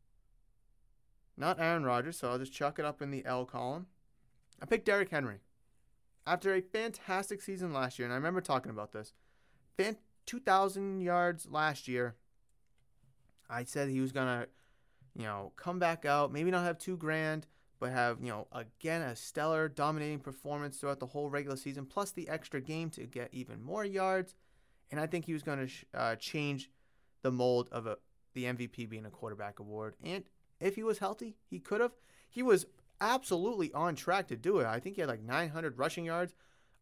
[1.39, 3.87] not Aaron Rodgers, so I'll just chuck it up in the L column.
[4.61, 5.39] I picked Derrick Henry.
[6.27, 9.15] After a fantastic season last year, and I remember talking about this,
[10.27, 12.15] 2,000 yards last year.
[13.49, 14.49] I said he was going to,
[15.17, 17.47] you know, come back out, maybe not have two grand,
[17.81, 22.11] but have, you know, again, a stellar dominating performance throughout the whole regular season, plus
[22.11, 24.35] the extra game to get even more yards.
[24.91, 26.71] And I think he was going to sh- uh, change
[27.23, 27.97] the mold of a,
[28.35, 29.95] the MVP being a quarterback award.
[30.03, 30.25] And
[30.61, 31.93] if he was healthy, he could have.
[32.29, 32.67] He was
[33.01, 34.67] absolutely on track to do it.
[34.67, 36.35] I think he had like 900 rushing yards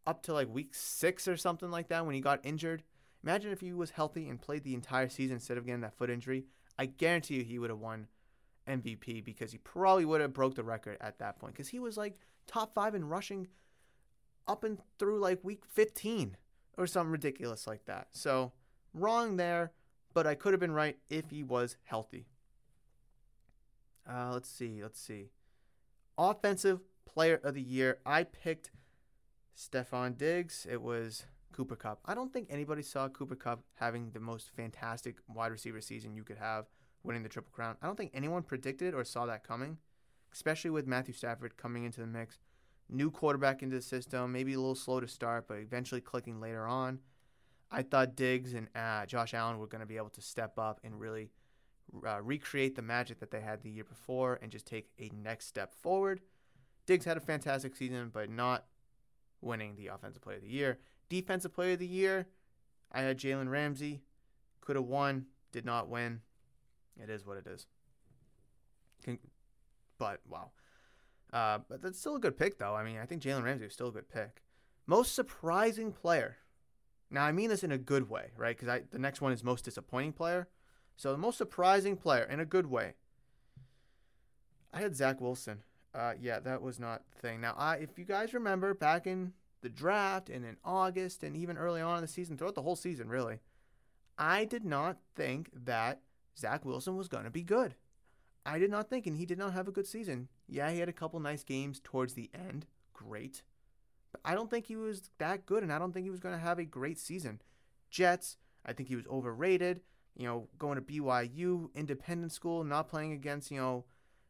[0.06, 2.82] up to like week six or something like that when he got injured.
[3.22, 6.10] Imagine if he was healthy and played the entire season instead of getting that foot
[6.10, 6.44] injury.
[6.78, 8.06] I guarantee you he would have won
[8.68, 11.96] MVP because he probably would have broke the record at that point because he was
[11.96, 13.48] like top five in rushing
[14.46, 16.36] up and through like week 15
[16.76, 18.08] or something ridiculous like that.
[18.12, 18.52] So
[18.94, 19.72] wrong there,
[20.14, 22.26] but I could have been right if he was healthy.
[24.08, 24.82] Uh, let's see.
[24.82, 25.30] Let's see.
[26.16, 27.98] Offensive Player of the Year.
[28.06, 28.70] I picked
[29.56, 30.66] Stefon Diggs.
[30.70, 32.00] It was Cooper Kupp.
[32.04, 36.22] I don't think anybody saw Cooper Kupp having the most fantastic wide receiver season you
[36.22, 36.66] could have,
[37.02, 37.76] winning the Triple Crown.
[37.80, 39.78] I don't think anyone predicted or saw that coming,
[40.32, 42.38] especially with Matthew Stafford coming into the mix.
[42.88, 46.66] New quarterback into the system, maybe a little slow to start, but eventually clicking later
[46.66, 47.00] on.
[47.70, 50.80] I thought Diggs and uh, Josh Allen were going to be able to step up
[50.84, 51.30] and really
[52.06, 55.46] uh, recreate the magic that they had the year before and just take a next
[55.46, 56.20] step forward.
[56.86, 58.66] Diggs had a fantastic season, but not
[59.46, 60.78] winning the Offensive Player of the Year.
[61.08, 62.26] Defensive Player of the Year,
[62.92, 64.02] I had Jalen Ramsey.
[64.60, 66.20] Could have won, did not win.
[67.00, 67.66] It is what it is.
[69.98, 70.50] But wow.
[71.32, 72.74] Uh, but that's still a good pick, though.
[72.74, 74.42] I mean, I think Jalen Ramsey is still a good pick.
[74.86, 76.36] Most surprising player.
[77.10, 78.56] Now, I mean this in a good way, right?
[78.58, 80.48] Because the next one is most disappointing player.
[80.96, 82.94] So the most surprising player in a good way.
[84.72, 85.62] I had Zach Wilson.
[85.94, 87.40] Uh, yeah, that was not the thing.
[87.40, 89.32] Now, I, if you guys remember back in
[89.62, 92.76] the draft and in August and even early on in the season, throughout the whole
[92.76, 93.38] season, really,
[94.18, 96.00] I did not think that
[96.38, 97.74] Zach Wilson was going to be good.
[98.44, 100.28] I did not think, and he did not have a good season.
[100.46, 102.66] Yeah, he had a couple nice games towards the end.
[102.92, 103.42] Great.
[104.12, 106.34] But I don't think he was that good, and I don't think he was going
[106.34, 107.40] to have a great season.
[107.90, 109.80] Jets, I think he was overrated
[110.16, 113.84] you know, going to BYU, independent school, not playing against, you know,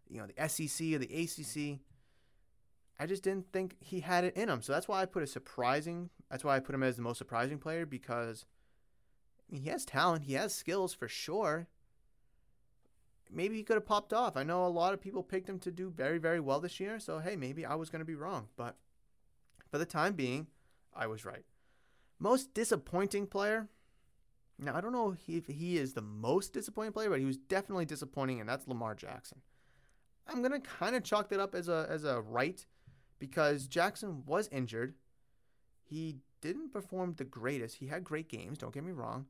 [0.08, 1.80] you know, the SEC or the ACC.
[2.98, 4.62] I just didn't think he had it in him.
[4.62, 7.18] So that's why I put a surprising, that's why I put him as the most
[7.18, 8.46] surprising player because
[9.48, 11.68] I mean, he has talent, he has skills for sure.
[13.30, 14.36] Maybe he could have popped off.
[14.36, 17.00] I know a lot of people picked him to do very, very well this year.
[17.00, 18.46] So, hey, maybe I was going to be wrong.
[18.56, 18.76] But
[19.68, 20.46] for the time being,
[20.94, 21.44] I was right.
[22.20, 23.68] Most disappointing player,
[24.58, 27.84] now, I don't know if he is the most disappointing player, but he was definitely
[27.84, 29.42] disappointing, and that's Lamar Jackson.
[30.28, 32.64] I'm gonna kind of chalk that up as a as a right
[33.18, 34.94] because Jackson was injured.
[35.82, 37.76] He didn't perform the greatest.
[37.76, 39.26] He had great games, don't get me wrong.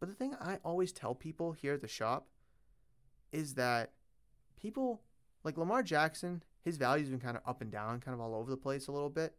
[0.00, 2.28] But the thing I always tell people here at the shop
[3.32, 3.92] is that
[4.56, 5.02] people
[5.44, 8.50] like Lamar Jackson, his value's been kind of up and down, kind of all over
[8.50, 9.34] the place a little bit.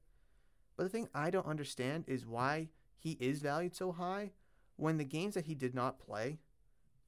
[0.76, 4.32] But the thing I don't understand is why he is valued so high
[4.76, 6.40] when the games that he did not play,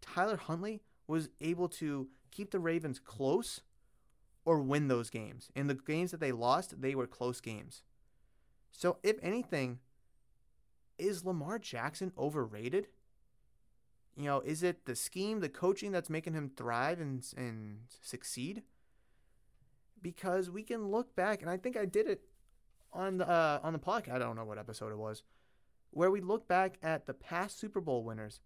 [0.02, 3.62] Tyler Huntley was able to keep the Ravens close
[4.44, 5.50] or win those games.
[5.56, 7.84] In the games that they lost, they were close games.
[8.72, 9.80] So, if anything,
[10.98, 12.88] is Lamar Jackson overrated?
[14.16, 18.64] You know, is it the scheme, the coaching that's making him thrive and, and succeed?
[20.02, 22.22] Because we can look back, and I think I did it
[22.94, 24.14] on the uh, on the podcast.
[24.14, 25.24] I don't know what episode it was,
[25.92, 28.40] where we look back at the past Super Bowl winners,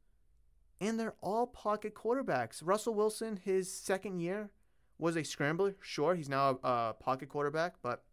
[0.81, 2.61] and they're all pocket quarterbacks.
[2.63, 4.49] Russell Wilson, his second year,
[4.97, 5.75] was a scrambler.
[5.81, 8.03] Sure, he's now a, a pocket quarterback, but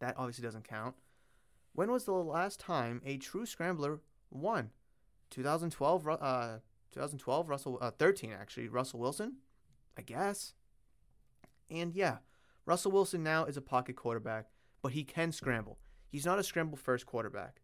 [0.00, 0.94] that obviously doesn't count.
[1.72, 4.00] When was the last time a true scrambler
[4.30, 4.70] won?
[5.30, 6.58] 2012, uh,
[6.92, 9.36] 2012, Russell, uh, 13 actually, Russell Wilson,
[9.96, 10.54] I guess.
[11.70, 12.18] And yeah,
[12.64, 14.46] Russell Wilson now is a pocket quarterback,
[14.82, 15.78] but he can scramble.
[16.08, 17.60] He's not a scramble first quarterback.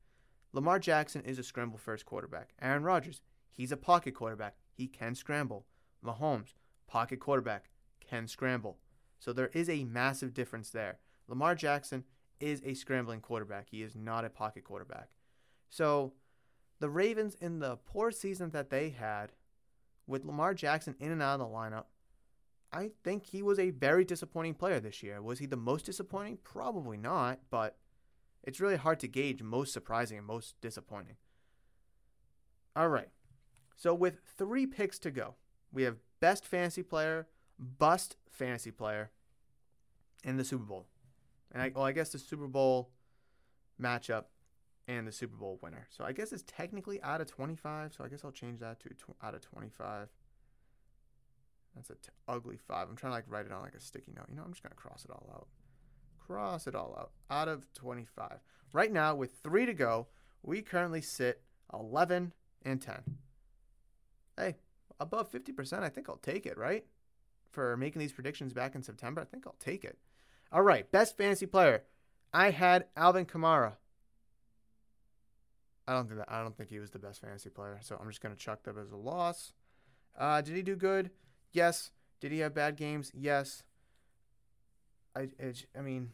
[0.53, 2.50] Lamar Jackson is a scramble first quarterback.
[2.61, 3.22] Aaron Rodgers,
[3.53, 4.57] he's a pocket quarterback.
[4.72, 5.66] He can scramble.
[6.05, 6.55] Mahomes,
[6.86, 8.78] pocket quarterback, can scramble.
[9.18, 10.98] So there is a massive difference there.
[11.28, 12.05] Lamar Jackson
[12.40, 13.68] is a scrambling quarterback.
[13.70, 15.11] He is not a pocket quarterback.
[15.70, 16.14] So
[16.80, 19.32] the Ravens, in the poor season that they had,
[20.07, 21.84] with Lamar Jackson in and out of the lineup,
[22.72, 25.22] I think he was a very disappointing player this year.
[25.22, 26.38] Was he the most disappointing?
[26.42, 27.76] Probably not, but
[28.42, 31.16] it's really hard to gauge most surprising and most disappointing.
[32.74, 33.11] All right.
[33.83, 35.35] So with three picks to go,
[35.72, 37.26] we have best fantasy player,
[37.59, 39.11] bust fantasy player,
[40.22, 40.87] and the Super Bowl.
[41.51, 42.91] And I, well, I guess the Super Bowl
[43.83, 44.26] matchup
[44.87, 45.89] and the Super Bowl winner.
[45.91, 47.93] So I guess it's technically out of 25.
[47.93, 50.07] So I guess I'll change that to tw- out of 25.
[51.74, 52.89] That's a t- ugly five.
[52.89, 54.26] I'm trying to like write it on like a sticky note.
[54.28, 55.49] You know, I'm just gonna cross it all out.
[56.24, 57.11] Cross it all out.
[57.37, 58.39] Out of 25.
[58.72, 60.07] Right now, with three to go,
[60.41, 61.43] we currently sit
[61.74, 62.33] 11
[62.64, 63.03] and 10.
[64.37, 64.57] Hey,
[64.99, 66.85] above 50%, I think I'll take it, right?
[67.51, 69.99] For making these predictions back in September, I think I'll take it.
[70.51, 71.85] All right, best fantasy player.
[72.33, 73.74] I had Alvin Kamara.
[75.87, 78.09] I don't think that I don't think he was the best fantasy player, so I'm
[78.09, 79.53] just gonna chuck that as a loss.
[80.16, 81.11] Uh, did he do good?
[81.53, 81.91] Yes.
[82.20, 83.11] Did he have bad games?
[83.14, 83.64] Yes.
[85.16, 86.11] I, it, I mean,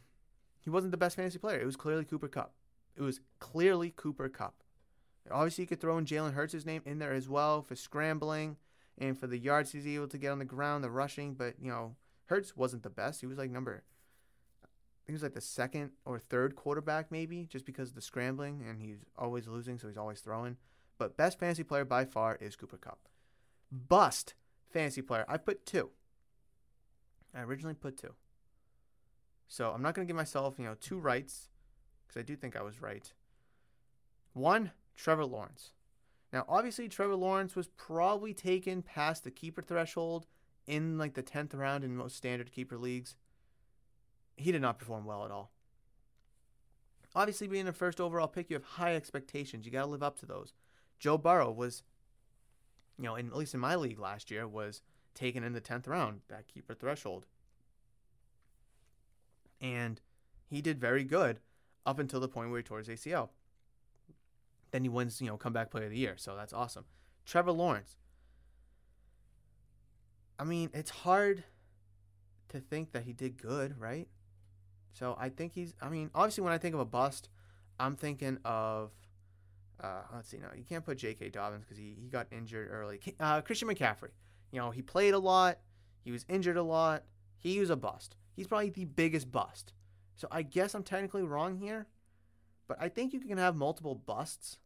[0.59, 1.59] he wasn't the best fantasy player.
[1.59, 2.53] It was clearly Cooper Kupp.
[2.97, 4.55] It was clearly Cooper Kupp.
[5.31, 8.57] Obviously, you could throw in Jalen Hurts' name in there as well for scrambling
[8.97, 11.33] and for the yards he's able to get on the ground, the rushing.
[11.33, 13.21] But you know, Hurts wasn't the best.
[13.21, 13.83] He was like number,
[14.63, 14.67] I
[15.05, 18.63] think he was like the second or third quarterback maybe, just because of the scrambling
[18.67, 20.57] and he's always losing, so he's always throwing.
[20.97, 22.99] But best fantasy player by far is Cooper Kupp.
[23.71, 24.33] Bust
[24.69, 25.25] fantasy player.
[25.27, 25.89] I put two.
[27.33, 28.13] I originally put two.
[29.47, 31.49] So I'm not going to give myself, you know, two rights
[32.07, 33.11] because I do think I was right.
[34.33, 35.71] One, Trevor Lawrence.
[36.33, 40.27] Now, obviously, Trevor Lawrence was probably taken past the keeper threshold
[40.67, 43.15] in like the 10th round in most standard keeper leagues.
[44.35, 45.51] He did not perform well at all.
[47.15, 49.65] Obviously, being a first overall pick, you have high expectations.
[49.65, 50.53] You got to live up to those.
[50.99, 51.83] Joe Burrow was
[52.97, 54.81] you know, in, at least in my league last year, was
[55.15, 57.25] taken in the 10th round, that keeper threshold.
[59.61, 60.01] And
[60.49, 61.39] he did very good
[61.85, 63.29] up until the point where he tore his ACL.
[64.71, 66.15] Then he wins, you know, comeback player of the year.
[66.17, 66.85] So that's awesome.
[67.25, 67.97] Trevor Lawrence.
[70.37, 71.43] I mean, it's hard
[72.49, 74.07] to think that he did good, right?
[74.93, 77.29] So I think he's, I mean, obviously when I think of a bust,
[77.79, 78.91] I'm thinking of
[79.81, 80.37] uh, let's see.
[80.37, 81.29] No, you can't put J.K.
[81.29, 82.99] Dobbins because he, he got injured early.
[83.19, 84.09] Uh, Christian McCaffrey.
[84.51, 85.59] You know, he played a lot.
[86.03, 87.03] He was injured a lot.
[87.37, 88.15] He was a bust.
[88.35, 89.73] He's probably the biggest bust.
[90.15, 91.87] So I guess I'm technically wrong here,
[92.69, 94.59] but I think you can have multiple busts.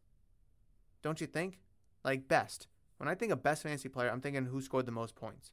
[1.02, 1.58] Don't you think?
[2.04, 2.68] Like best.
[2.98, 5.50] When I think of best fantasy player, I'm thinking who scored the most points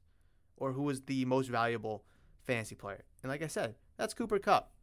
[0.58, 2.04] or who was the most valuable
[2.44, 3.06] fantasy player.
[3.24, 4.74] And like I said, that's Cooper Kupp.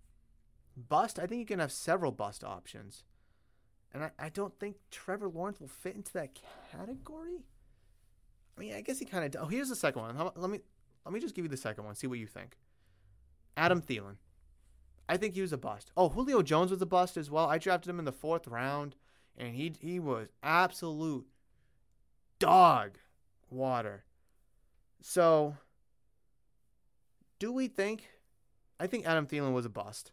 [0.77, 3.05] Bust, I think you can have several bust options.
[3.93, 6.39] And I, I don't think Trevor Lawrence will fit into that
[6.73, 7.45] category.
[8.57, 9.43] I mean, I guess he kind of.
[9.43, 10.33] Oh, here's the second one.
[10.37, 10.61] Let me
[11.05, 11.95] let me just give you the second one.
[11.95, 12.57] See what you think.
[13.57, 14.16] Adam Thielen.
[15.09, 15.91] I think he was a bust.
[15.97, 17.47] Oh, Julio Jones was a bust as well.
[17.47, 18.97] I drafted him in the fourth round,
[19.37, 21.27] and he he was absolute
[22.39, 22.99] dog
[23.51, 24.05] water.
[25.01, 25.57] So,
[27.39, 28.09] do we think?
[28.81, 30.13] I think Adam Thielen was a bust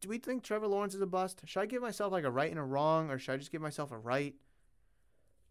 [0.00, 1.42] do we think Trevor Lawrence is a bust?
[1.44, 3.60] Should I give myself like a right and a wrong, or should I just give
[3.60, 4.34] myself a right?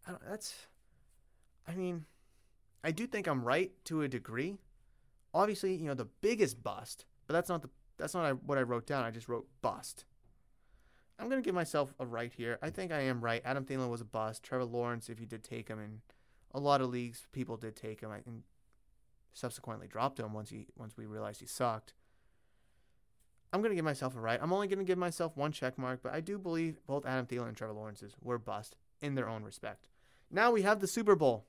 [0.08, 0.54] I don't, that's,
[1.68, 2.06] I mean,
[2.84, 4.58] I do think I'm right to a degree.
[5.34, 8.86] Obviously, you know the biggest bust, but that's not the that's not what I wrote
[8.86, 9.04] down.
[9.04, 10.06] I just wrote bust.
[11.18, 12.60] I'm gonna give myself a right here.
[12.62, 13.42] I think I am right.
[13.46, 14.44] Adam Thielen was a bust.
[14.44, 16.02] Trevor Lawrence, if you did take him in
[16.54, 18.12] a lot of leagues, people did take him.
[18.12, 18.44] I and
[19.34, 21.94] subsequently dropped him once he once we realized he sucked.
[23.54, 24.40] I'm going to give myself a right.
[24.42, 27.26] I'm only going to give myself one check mark, but I do believe both Adam
[27.26, 29.88] Thielen and Trevor Lawrence's were bust in their own respect.
[30.30, 31.46] Now we have the Super Bowl.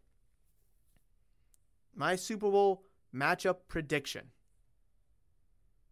[1.97, 2.84] My Super Bowl
[3.14, 4.30] matchup prediction.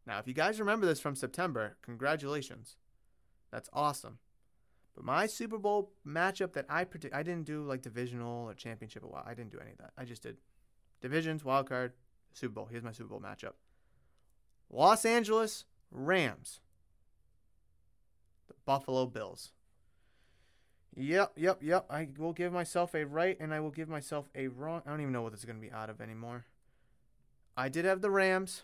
[0.06, 2.76] Now, if you guys remember this from September, congratulations.
[3.50, 4.18] That's awesome.
[4.94, 9.04] But my Super Bowl matchup that I predict, I didn't do like divisional or championship.
[9.24, 9.92] I didn't do any of that.
[9.98, 10.36] I just did
[11.00, 11.92] divisions, wild card,
[12.32, 12.68] Super Bowl.
[12.70, 13.54] Here's my Super Bowl matchup
[14.70, 16.60] Los Angeles Rams.
[18.48, 19.52] The Buffalo Bills.
[20.96, 21.86] Yep, yep, yep.
[21.90, 24.82] I will give myself a right and I will give myself a wrong.
[24.86, 26.44] I don't even know what this is going to be out of anymore.
[27.56, 28.62] I did have the Rams.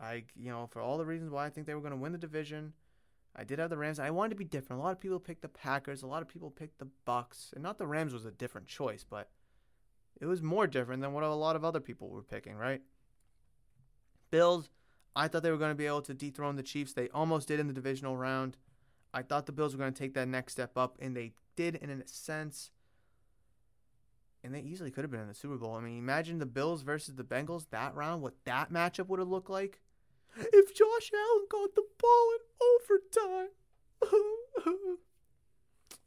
[0.00, 2.12] I, you know, for all the reasons why I think they were going to win
[2.12, 2.72] the division.
[3.34, 3.98] I did have the Rams.
[3.98, 4.80] I wanted to be different.
[4.80, 6.02] A lot of people picked the Packers.
[6.02, 7.52] A lot of people picked the Bucs.
[7.52, 9.28] And not the Rams was a different choice, but
[10.20, 12.80] it was more different than what a lot of other people were picking, right?
[14.30, 14.70] Bills,
[15.14, 16.94] I thought they were going to be able to dethrone the Chiefs.
[16.94, 18.56] They almost did in the divisional round.
[19.12, 21.76] I thought the Bills were going to take that next step up, and they did
[21.76, 22.70] in a sense.
[24.42, 25.74] And they easily could have been in the Super Bowl.
[25.74, 29.28] I mean, imagine the Bills versus the Bengals that round, what that matchup would have
[29.28, 29.80] looked like.
[30.38, 33.48] If Josh Allen got the ball in overtime.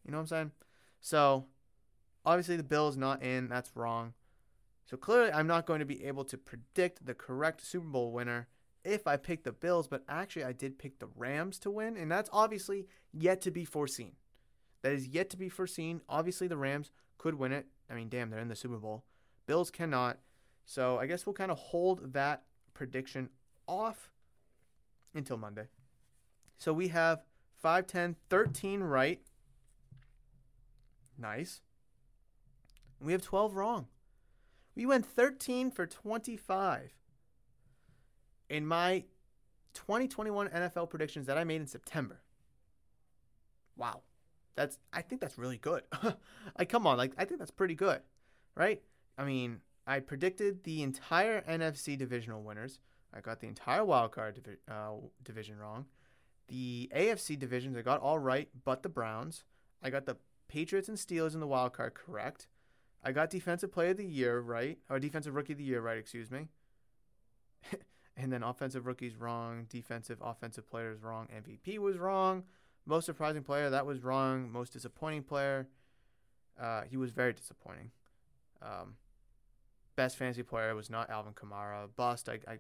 [0.06, 0.52] you know what I'm saying?
[1.02, 1.46] So,
[2.26, 3.48] obviously, the Bills not in.
[3.48, 4.14] That's wrong.
[4.86, 8.48] So, clearly, I'm not going to be able to predict the correct Super Bowl winner
[8.84, 12.12] if I pick the Bills, but actually, I did pick the Rams to win, and
[12.12, 14.14] that's obviously yet to be foreseen.
[14.82, 16.02] That is yet to be foreseen.
[16.08, 17.68] Obviously, the Rams could win it.
[17.90, 19.04] I mean, damn, they're in the Super Bowl.
[19.46, 20.20] Bills cannot.
[20.66, 23.30] So I guess we'll kind of hold that prediction
[23.68, 24.12] off
[25.14, 25.68] until Monday.
[26.58, 27.24] So we have
[27.58, 29.22] 5, 10, 13 right.
[31.18, 31.62] Nice.
[33.02, 33.88] We have 12 wrong.
[34.76, 36.94] We went 13 for 25.
[38.50, 39.04] In my
[39.74, 42.22] 2021 NFL predictions that I made in September.
[43.76, 44.02] Wow.
[44.56, 45.84] That's I think that's really good.
[46.58, 48.02] like come on, like I think that's pretty good,
[48.56, 48.82] right?
[49.18, 52.80] I mean, I predicted the entire NFC divisional winners.
[53.14, 54.94] I got the entire wild card divi- uh,
[55.24, 55.86] division wrong.
[56.48, 59.44] The AFC divisions I got all right, but the Browns.
[59.82, 62.48] I got the Patriots and Steelers in the wild card correct.
[63.04, 65.98] I got defensive player of the year right, or defensive rookie of the year right,
[65.98, 66.48] excuse me.
[68.18, 72.44] and then offensive rookies wrong, defensive offensive players wrong, MVP was wrong.
[72.86, 74.52] Most surprising player, that was wrong.
[74.52, 75.68] Most disappointing player,
[76.60, 77.92] uh, he was very disappointing.
[78.62, 78.96] Um,
[79.96, 81.88] best fantasy player was not Alvin Kamara.
[81.96, 82.60] Bust, I, I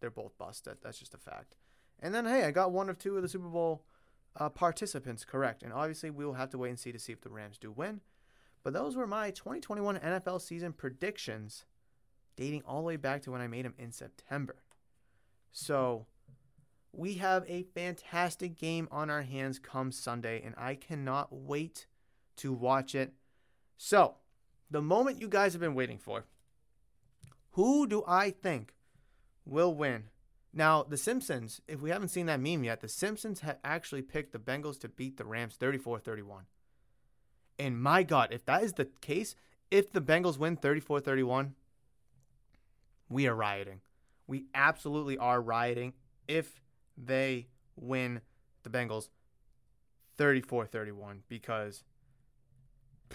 [0.00, 0.64] they're both bust.
[0.64, 1.56] That, that's just a fact.
[2.00, 3.84] And then, hey, I got one of two of the Super Bowl
[4.36, 5.62] uh, participants correct.
[5.62, 7.70] And obviously, we will have to wait and see to see if the Rams do
[7.70, 8.00] win.
[8.62, 11.64] But those were my 2021 NFL season predictions
[12.36, 14.56] dating all the way back to when I made them in September.
[15.52, 16.06] So
[16.92, 21.86] we have a fantastic game on our hands come Sunday, and I cannot wait
[22.36, 23.12] to watch it.
[23.76, 24.16] So,
[24.70, 26.24] the moment you guys have been waiting for
[27.52, 28.74] who do I think
[29.44, 30.04] will win?
[30.52, 34.32] Now, The Simpsons, if we haven't seen that meme yet, The Simpsons have actually picked
[34.32, 36.44] the Bengals to beat the Rams 34 31.
[37.58, 39.34] And my God, if that is the case,
[39.70, 41.54] if the Bengals win 34 31,
[43.08, 43.80] we are rioting.
[44.26, 45.92] We absolutely are rioting
[46.26, 46.62] if
[46.96, 48.20] they win
[48.62, 49.08] the Bengals
[50.16, 51.84] 34 31 because.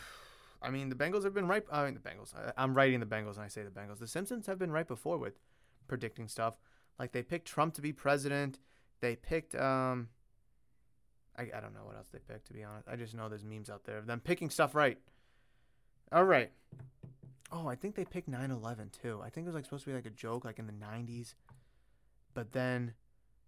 [0.61, 1.63] I mean, the Bengals have been right.
[1.71, 2.33] I mean, the Bengals.
[2.35, 3.99] I, am writing the Bengals and I say the Bengals.
[3.99, 5.39] The Simpsons have been right before with
[5.87, 6.55] predicting stuff.
[6.99, 8.59] Like they picked Trump to be president.
[9.01, 10.09] They picked um
[11.37, 12.87] I, I don't know what else they picked to be honest.
[12.87, 14.97] I just know there's memes out there of them picking stuff right.
[16.11, 16.51] All right.
[17.51, 19.21] Oh, I think they picked 9/11 too.
[19.23, 21.35] I think it was like supposed to be like a joke like in the 90s.
[22.33, 22.93] But then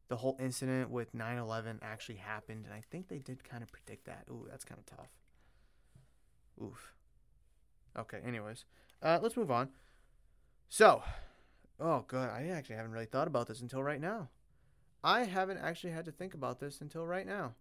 [0.07, 4.05] the whole incident with 9/11 actually happened, and I think they did kind of predict
[4.05, 4.25] that.
[4.29, 5.09] Ooh, that's kind of tough.
[6.61, 6.93] Oof.
[7.97, 8.19] Okay.
[8.25, 8.65] Anyways,
[9.01, 9.69] uh, let's move on.
[10.69, 11.03] So,
[11.79, 14.29] oh god, I actually haven't really thought about this until right now.
[15.03, 17.53] I haven't actually had to think about this until right now.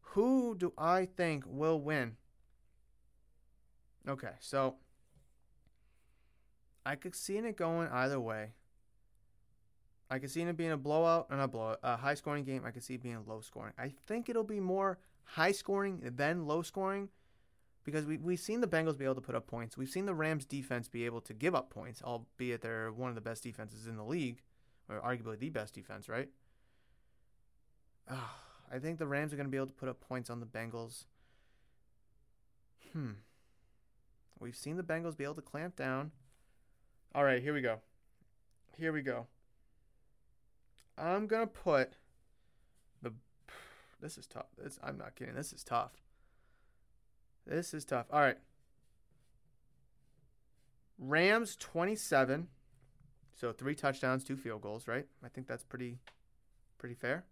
[0.00, 2.16] Who do I think will win?
[4.08, 4.76] Okay, so
[6.84, 8.52] I could see it going either way.
[10.08, 12.62] I could see it being a blowout and a blowout, a high scoring game.
[12.64, 13.72] I could see it being low scoring.
[13.76, 17.08] I think it'll be more high scoring than low scoring
[17.86, 19.78] because we, we've seen the Bengals be able to put up points.
[19.78, 23.14] We've seen the Rams defense be able to give up points, albeit they're one of
[23.14, 24.42] the best defenses in the league,
[24.88, 26.28] or arguably the best defense, right?
[28.10, 28.16] Uh,
[28.72, 30.46] I think the Rams are going to be able to put up points on the
[30.46, 31.04] Bengals.
[32.92, 33.12] Hmm.
[34.40, 36.10] We've seen the Bengals be able to clamp down.
[37.14, 37.78] All right, here we go.
[38.76, 39.26] Here we go.
[40.98, 41.96] I'm gonna put
[43.00, 43.12] the.
[44.00, 44.46] This is tough.
[44.62, 45.34] This I'm not kidding.
[45.34, 45.92] This is tough.
[47.46, 48.06] This is tough.
[48.10, 48.38] All right.
[50.98, 52.48] Rams 27.
[53.34, 55.06] So three touchdowns, two field goals, right?
[55.22, 55.98] I think that's pretty
[56.78, 57.24] pretty fair.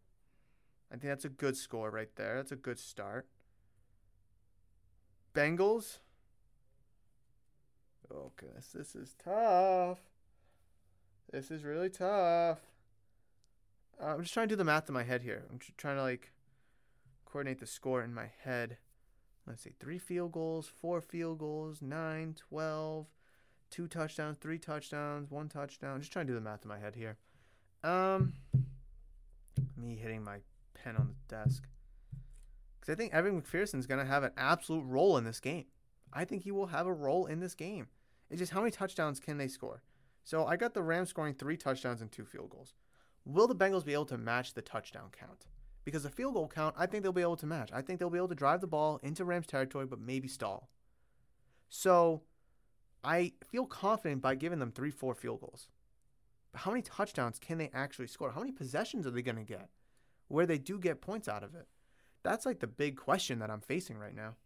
[0.91, 2.37] I think that's a good score right there.
[2.37, 3.27] That's a good start.
[5.35, 5.99] Bengals.
[8.12, 9.99] Oh goodness, this is tough.
[11.33, 12.61] This is really tough.
[14.01, 15.45] I'm just trying to do the math in my head here.
[15.51, 16.33] I'm trying to like
[17.25, 18.77] coordinate the score in my head.
[19.47, 23.07] Let's see, three field goals, four field goals, nine, 12,
[23.70, 26.01] two touchdowns, three touchdowns, one touchdown.
[26.01, 27.18] Just trying to do the math in my head here.
[27.82, 28.32] Um,
[29.76, 30.38] me hitting my
[30.72, 31.64] pen on the desk.
[32.80, 35.66] Because I think Evan McPherson's going to have an absolute role in this game.
[36.12, 37.88] I think he will have a role in this game.
[38.30, 39.82] It's just how many touchdowns can they score?
[40.22, 42.72] So I got the Rams scoring three touchdowns and two field goals.
[43.26, 45.47] Will the Bengals be able to match the touchdown count?
[45.85, 47.70] Because the field goal count, I think they'll be able to match.
[47.72, 50.70] I think they'll be able to drive the ball into Rams territory, but maybe stall.
[51.68, 52.22] So
[53.03, 55.68] I feel confident by giving them three, four field goals.
[56.53, 58.30] But how many touchdowns can they actually score?
[58.30, 59.68] How many possessions are they going to get
[60.28, 61.66] where they do get points out of it?
[62.22, 64.37] That's like the big question that I'm facing right now.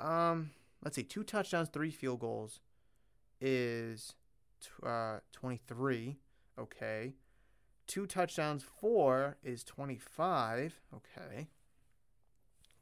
[0.00, 0.50] Um,
[0.82, 2.60] let's see, two touchdowns, three field goals
[3.40, 4.14] is
[4.82, 6.16] uh, 23.
[6.58, 7.14] Okay.
[7.88, 10.78] Two touchdowns, four is 25.
[10.94, 11.48] Okay.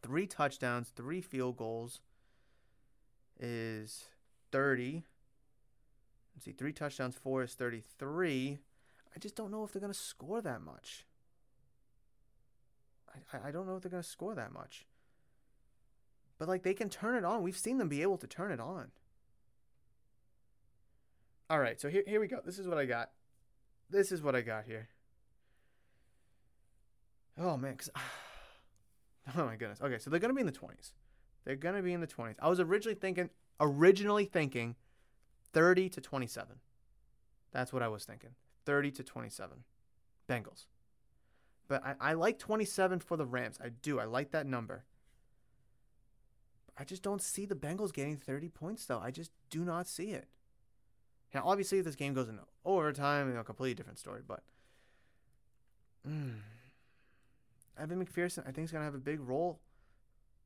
[0.03, 2.01] Three touchdowns, three field goals
[3.39, 4.07] is
[4.51, 5.05] 30.
[6.35, 8.59] Let's see, three touchdowns, four is 33.
[9.15, 11.07] I just don't know if they're going to score that much.
[13.33, 14.87] I, I don't know if they're going to score that much.
[16.37, 17.43] But, like, they can turn it on.
[17.43, 18.91] We've seen them be able to turn it on.
[21.49, 22.41] All right, so here, here we go.
[22.45, 23.11] This is what I got.
[23.89, 24.89] This is what I got here.
[27.39, 27.77] Oh, man.
[27.77, 27.91] Cause,
[29.37, 29.81] oh, my goodness.
[29.81, 30.93] Okay, so they're to be in the 20s.
[31.45, 32.35] They're to be in the 20s.
[32.41, 33.31] I was originally thinking,
[33.61, 34.75] originally thinking
[35.53, 36.57] 30 to 27.
[37.53, 38.31] That's what I was thinking.
[38.65, 39.59] 30 to 27.
[40.29, 40.67] Bengals.
[41.69, 43.59] But I, I like 27 for the Rams.
[43.63, 43.99] I do.
[43.99, 44.85] I like that number.
[46.79, 48.99] I just don't see the Bengals getting 30 points, though.
[48.99, 50.27] I just do not see it.
[51.35, 54.23] Now, obviously, if this game goes into overtime, you know, a completely different story.
[54.27, 54.43] But
[56.07, 56.35] mm,
[57.79, 59.61] Evan McPherson, I think, is going to have a big role.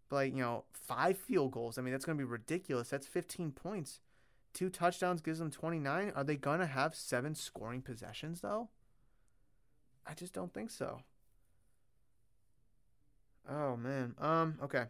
[0.08, 1.78] But, like, you know, five field goals.
[1.78, 2.88] I mean, that's going to be ridiculous.
[2.88, 4.00] That's 15 points.
[4.52, 6.12] Two touchdowns gives them 29.
[6.14, 8.68] Are they going to have seven scoring possessions, though?
[10.06, 11.02] I just don't think so.
[13.48, 14.14] Oh, man.
[14.18, 14.86] Um, okay.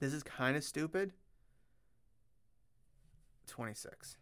[0.00, 1.12] This is kind of stupid.
[3.46, 4.16] 26.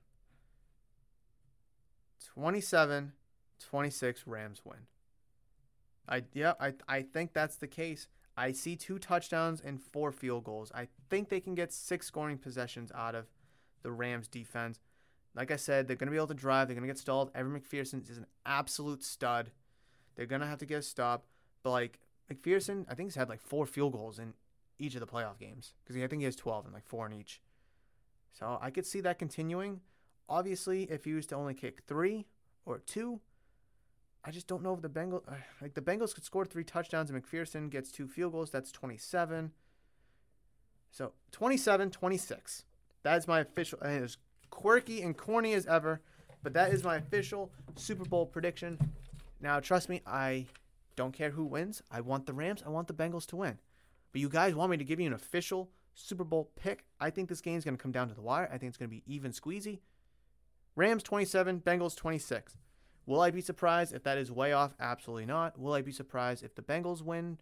[2.35, 3.13] 27
[3.61, 4.79] 26 Rams win.
[6.11, 8.09] I yeah, I I think that's the case.
[8.37, 10.73] I see two touchdowns and four field goals.
[10.75, 13.27] I think they can get six scoring possessions out of
[13.83, 14.81] the Rams defense.
[15.35, 16.67] Like I said, they're going to be able to drive.
[16.67, 17.31] They're going to get stalled.
[17.35, 19.53] Evan McPherson is an absolute stud.
[20.17, 21.27] They're going to have to get a stop.
[21.63, 21.99] But like
[22.33, 24.35] McPherson, I think he's had like four field goals in
[24.79, 27.13] each of the playoff games because I think he has 12 and like four in
[27.13, 27.41] each.
[28.33, 29.81] So I could see that continuing.
[30.29, 32.27] Obviously, if he was to only kick three
[32.65, 33.21] or two,
[34.25, 37.11] I just don't know if the Bengals uh, like the Bengals could score three touchdowns
[37.11, 38.51] and McPherson gets two field goals.
[38.51, 39.53] That's 27.
[40.91, 42.65] So 27 26.
[43.03, 43.81] That is my official.
[43.81, 44.19] And as
[44.51, 46.03] quirky and corny as ever,
[46.43, 48.79] but that is my official Super Bowl prediction.
[49.41, 50.47] Now, trust me, I
[50.97, 51.83] don't care who wins.
[51.91, 52.63] I want the Rams.
[52.65, 53.59] I want the Bengals to win.
[54.13, 56.85] But you guys want me to give you an official Super Bowl pick?
[57.01, 58.51] I think this game is going to come down to the wire.
[58.53, 59.79] I think it's going to be even squeezy.
[60.77, 62.57] Rams 27, Bengals 26.
[63.11, 64.73] Will I be surprised if that is way off?
[64.79, 65.59] Absolutely not.
[65.59, 67.39] Will I be surprised if the Bengals win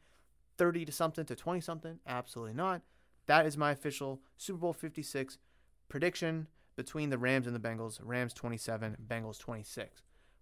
[0.57, 1.99] 30 to something to 20 something?
[2.07, 2.81] Absolutely not.
[3.27, 5.37] That is my official Super Bowl 56
[5.91, 8.01] prediction between the Rams and the Bengals.
[8.03, 10.01] Rams 27, Bengals 26.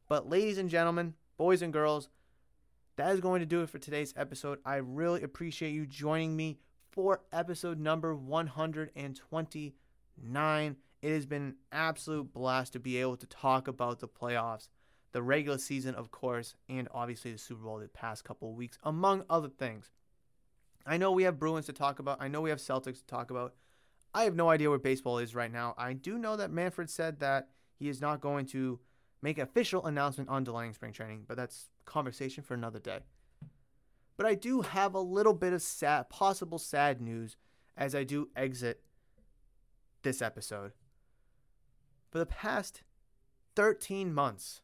[0.08, 2.08] But ladies and gentlemen, boys and girls,
[2.94, 4.60] that is going to do it for today's episode.
[4.64, 6.60] I really appreciate you joining me
[6.92, 10.76] for episode number 129.
[11.02, 14.68] It has been an absolute blast to be able to talk about the playoffs,
[15.12, 19.24] the regular season, of course, and obviously the Super Bowl the past couple weeks, among
[19.30, 19.90] other things.
[20.86, 22.20] I know we have Bruins to talk about.
[22.20, 23.54] I know we have Celtics to talk about.
[24.14, 25.74] I have no idea where baseball is right now.
[25.76, 27.48] I do know that Manfred said that
[27.78, 28.78] he is not going to
[29.20, 33.00] make official announcement on delaying spring training, but that's conversation for another day.
[34.16, 37.36] But I do have a little bit of sad, possible sad news
[37.76, 38.80] as I do exit
[40.02, 40.72] this episode.
[42.10, 42.82] For the past
[43.56, 44.62] 13 months,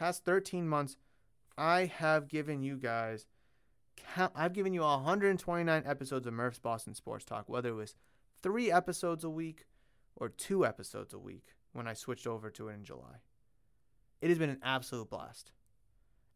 [0.00, 0.96] past 13 months,
[1.58, 3.26] I have given you guys,
[4.34, 7.94] I've given you 129 episodes of Murph's Boston Sports Talk, whether it was
[8.42, 9.66] three episodes a week
[10.16, 13.20] or two episodes a week when I switched over to it in July.
[14.22, 15.52] It has been an absolute blast.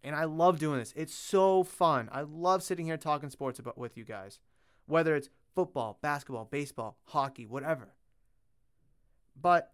[0.02, 0.92] And I love doing this.
[0.94, 2.10] It's so fun.
[2.12, 4.40] I love sitting here talking sports about with you guys.
[4.84, 7.94] Whether it's football, basketball, baseball, hockey, whatever.
[9.40, 9.72] But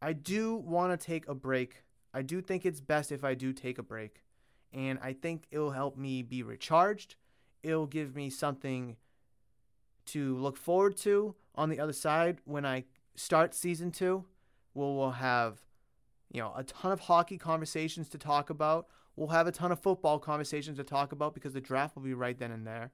[0.00, 1.82] I do want to take a break.
[2.14, 4.22] I do think it's best if I do take a break.
[4.72, 7.16] And I think it'll help me be recharged.
[7.62, 8.96] it'll give me something
[10.06, 12.84] to look forward to on the other side when I
[13.14, 14.24] start season two.
[14.74, 15.60] We'll, we'll have,
[16.30, 18.88] you know, a ton of hockey conversations to talk about.
[19.14, 22.14] We'll have a ton of football conversations to talk about because the draft will be
[22.14, 22.92] right then and there.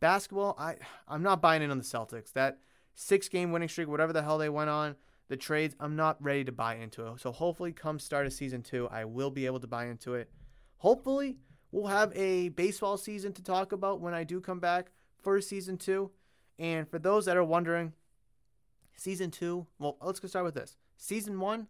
[0.00, 2.32] Basketball, I I'm not buying in on the Celtics.
[2.32, 2.58] That
[2.94, 4.96] six game winning streak, whatever the hell they went on,
[5.30, 7.20] the trades, I'm not ready to buy into it.
[7.20, 10.28] So hopefully, come start of season two, I will be able to buy into it.
[10.78, 11.38] Hopefully,
[11.70, 14.90] we'll have a baseball season to talk about when I do come back
[15.22, 16.10] for season two.
[16.58, 17.92] And for those that are wondering,
[18.96, 20.76] season two, well, let's go start with this.
[20.96, 21.68] Season one,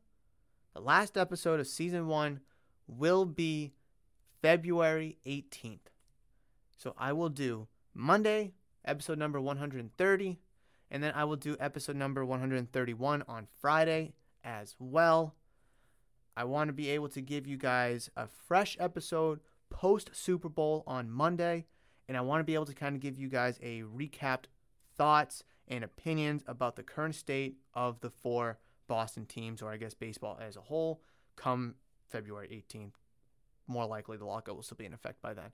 [0.73, 2.41] the last episode of season one
[2.89, 3.75] will be
[4.41, 5.91] February 18th.
[6.79, 8.55] So I will do Monday,
[8.87, 10.39] episode number 130,
[10.91, 14.15] and then I will do episode number 131 on Friday
[14.45, 15.35] as well.
[16.37, 20.83] I want to be able to give you guys a fresh episode post Super Bowl
[20.87, 21.67] on Monday,
[22.09, 24.47] and I want to be able to kind of give you guys a recapped
[24.97, 29.95] thoughts and opinions about the current state of the four Boston teams, or I guess
[29.95, 31.01] baseball as a whole,
[31.37, 31.77] come
[32.09, 32.95] February 18th.
[33.67, 35.53] More likely, the lockout will still be in effect by then.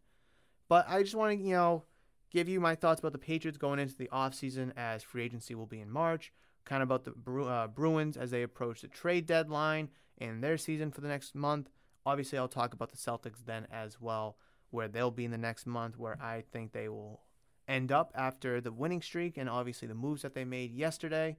[0.69, 1.85] But I just want to, you know,
[2.31, 5.67] give you my thoughts about the Patriots going into the offseason as free agency will
[5.67, 6.33] be in March,
[6.65, 10.59] kind of about the Bru- uh, Bruins as they approach the trade deadline and their
[10.59, 11.69] season for the next month.
[12.05, 14.37] Obviously, I'll talk about the Celtics then as well,
[14.71, 17.23] where they'll be in the next month, where I think they will
[17.69, 21.37] end up after the winning streak and obviously the moves that they made yesterday.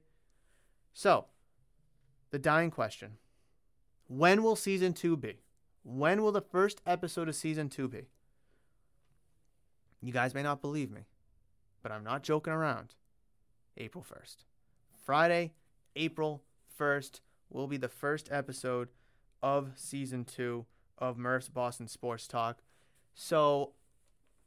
[0.92, 1.26] So,
[2.30, 3.18] the dying question
[4.06, 5.42] when will season two be?
[5.82, 8.08] When will the first episode of season two be?
[10.00, 11.02] You guys may not believe me,
[11.82, 12.94] but I'm not joking around.
[13.76, 14.36] April 1st.
[15.04, 15.52] Friday,
[15.96, 16.42] April
[16.78, 17.20] 1st
[17.50, 18.88] will be the first episode
[19.42, 20.66] of season two
[20.98, 22.62] of Murph's Boston Sports Talk.
[23.14, 23.72] So,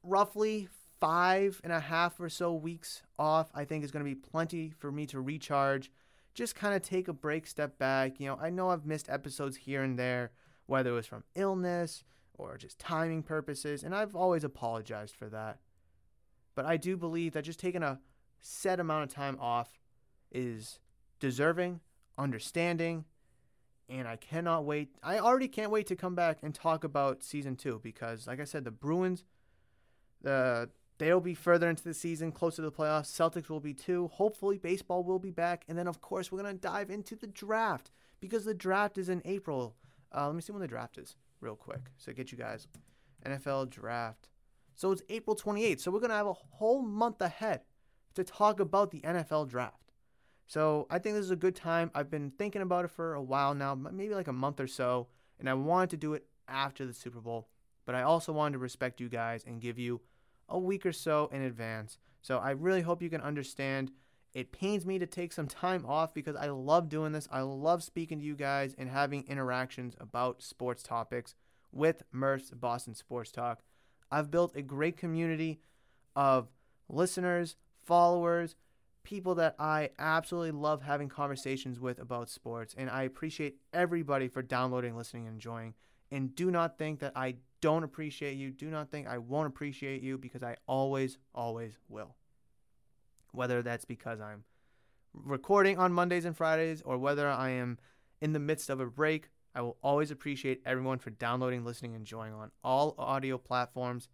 [0.03, 4.15] roughly five and a half or so weeks off, I think is going to be
[4.15, 5.91] plenty for me to recharge.
[6.33, 8.19] Just kind of take a break, step back.
[8.19, 10.31] You know, I know I've missed episodes here and there,
[10.67, 12.03] whether it was from illness
[12.49, 15.59] or just timing purposes, and I've always apologized for that.
[16.55, 17.99] But I do believe that just taking a
[18.39, 19.79] set amount of time off
[20.31, 20.79] is
[21.19, 21.79] deserving,
[22.17, 23.05] understanding,
[23.87, 24.89] and I cannot wait.
[25.03, 28.45] I already can't wait to come back and talk about season two because, like I
[28.45, 29.23] said, the Bruins,
[30.21, 30.69] the
[31.01, 33.07] They'll be further into the season, closer to the playoffs.
[33.07, 34.11] Celtics will be too.
[34.13, 35.65] Hopefully, baseball will be back.
[35.67, 37.89] And then, of course, we're going to dive into the draft
[38.19, 39.75] because the draft is in April.
[40.15, 41.91] Uh, let me see when the draft is, real quick.
[41.97, 42.67] So, get you guys
[43.25, 44.29] NFL draft.
[44.75, 45.81] So, it's April 28th.
[45.81, 47.61] So, we're going to have a whole month ahead
[48.15, 49.93] to talk about the NFL draft.
[50.47, 51.91] So, I think this is a good time.
[51.93, 55.07] I've been thinking about it for a while now, maybe like a month or so.
[55.39, 57.49] And I wanted to do it after the Super Bowl.
[57.85, 60.01] But I also wanted to respect you guys and give you
[60.47, 61.97] a week or so in advance.
[62.21, 63.91] So I really hope you can understand.
[64.33, 67.27] It pains me to take some time off because I love doing this.
[67.31, 71.35] I love speaking to you guys and having interactions about sports topics
[71.71, 73.61] with Murph's Boston Sports Talk.
[74.09, 75.59] I've built a great community
[76.15, 76.49] of
[76.89, 78.55] listeners, followers,
[79.03, 82.75] people that I absolutely love having conversations with about sports.
[82.77, 85.73] And I appreciate everybody for downloading, listening, and enjoying.
[86.11, 88.51] And do not think that I don't appreciate you.
[88.51, 92.15] Do not think I won't appreciate you because I always, always will.
[93.31, 94.43] Whether that's because I'm
[95.13, 97.79] recording on Mondays and Fridays or whether I am
[98.21, 102.01] in the midst of a break, I will always appreciate everyone for downloading, listening, and
[102.01, 104.07] enjoying on all audio platforms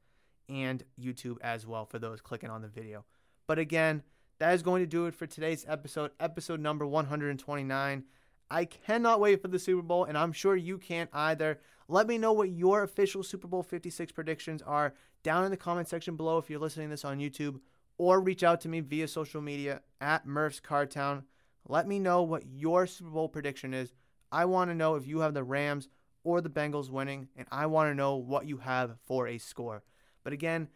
[0.50, 3.06] and YouTube as well for those clicking on the video.
[3.48, 4.04] But again,
[4.40, 8.04] that is going to do it for today's episode, episode number 129.
[8.50, 11.60] I cannot wait for the Super Bowl, and I'm sure you can't either.
[11.88, 14.94] Let me know what your official Super Bowl 56 predictions are
[15.24, 17.60] down in the comment section below if you're listening to this on YouTube,
[17.98, 21.24] or reach out to me via social media at Murph's Cartown.
[21.68, 23.94] Let me know what your Super Bowl prediction is.
[24.32, 25.90] I want to know if you have the Rams
[26.24, 29.84] or the Bengals winning, and I want to know what you have for a score.
[30.24, 30.68] But again,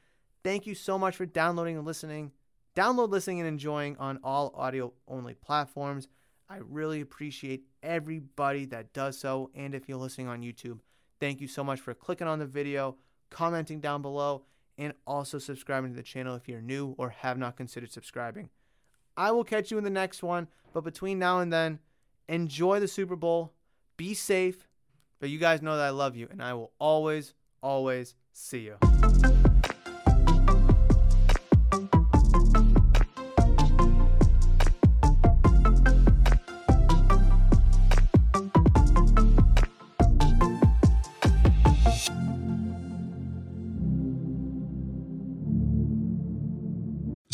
[0.43, 2.32] thank you so much for downloading and listening.
[2.76, 6.07] Download, listening, and enjoying on all audio only platforms.
[6.49, 9.51] I really appreciate everybody that does so.
[9.53, 10.80] And if you're listening on YouTube,
[11.19, 12.95] thank you so much for clicking on the video,
[13.30, 14.43] commenting down below,
[14.82, 18.49] and also subscribing to the channel if you're new or have not considered subscribing.
[19.15, 21.77] I will catch you in the next one, but between now and then,
[22.27, 23.53] enjoy the Super Bowl,
[23.95, 24.67] be safe,
[25.19, 29.40] but you guys know that I love you, and I will always, always see you.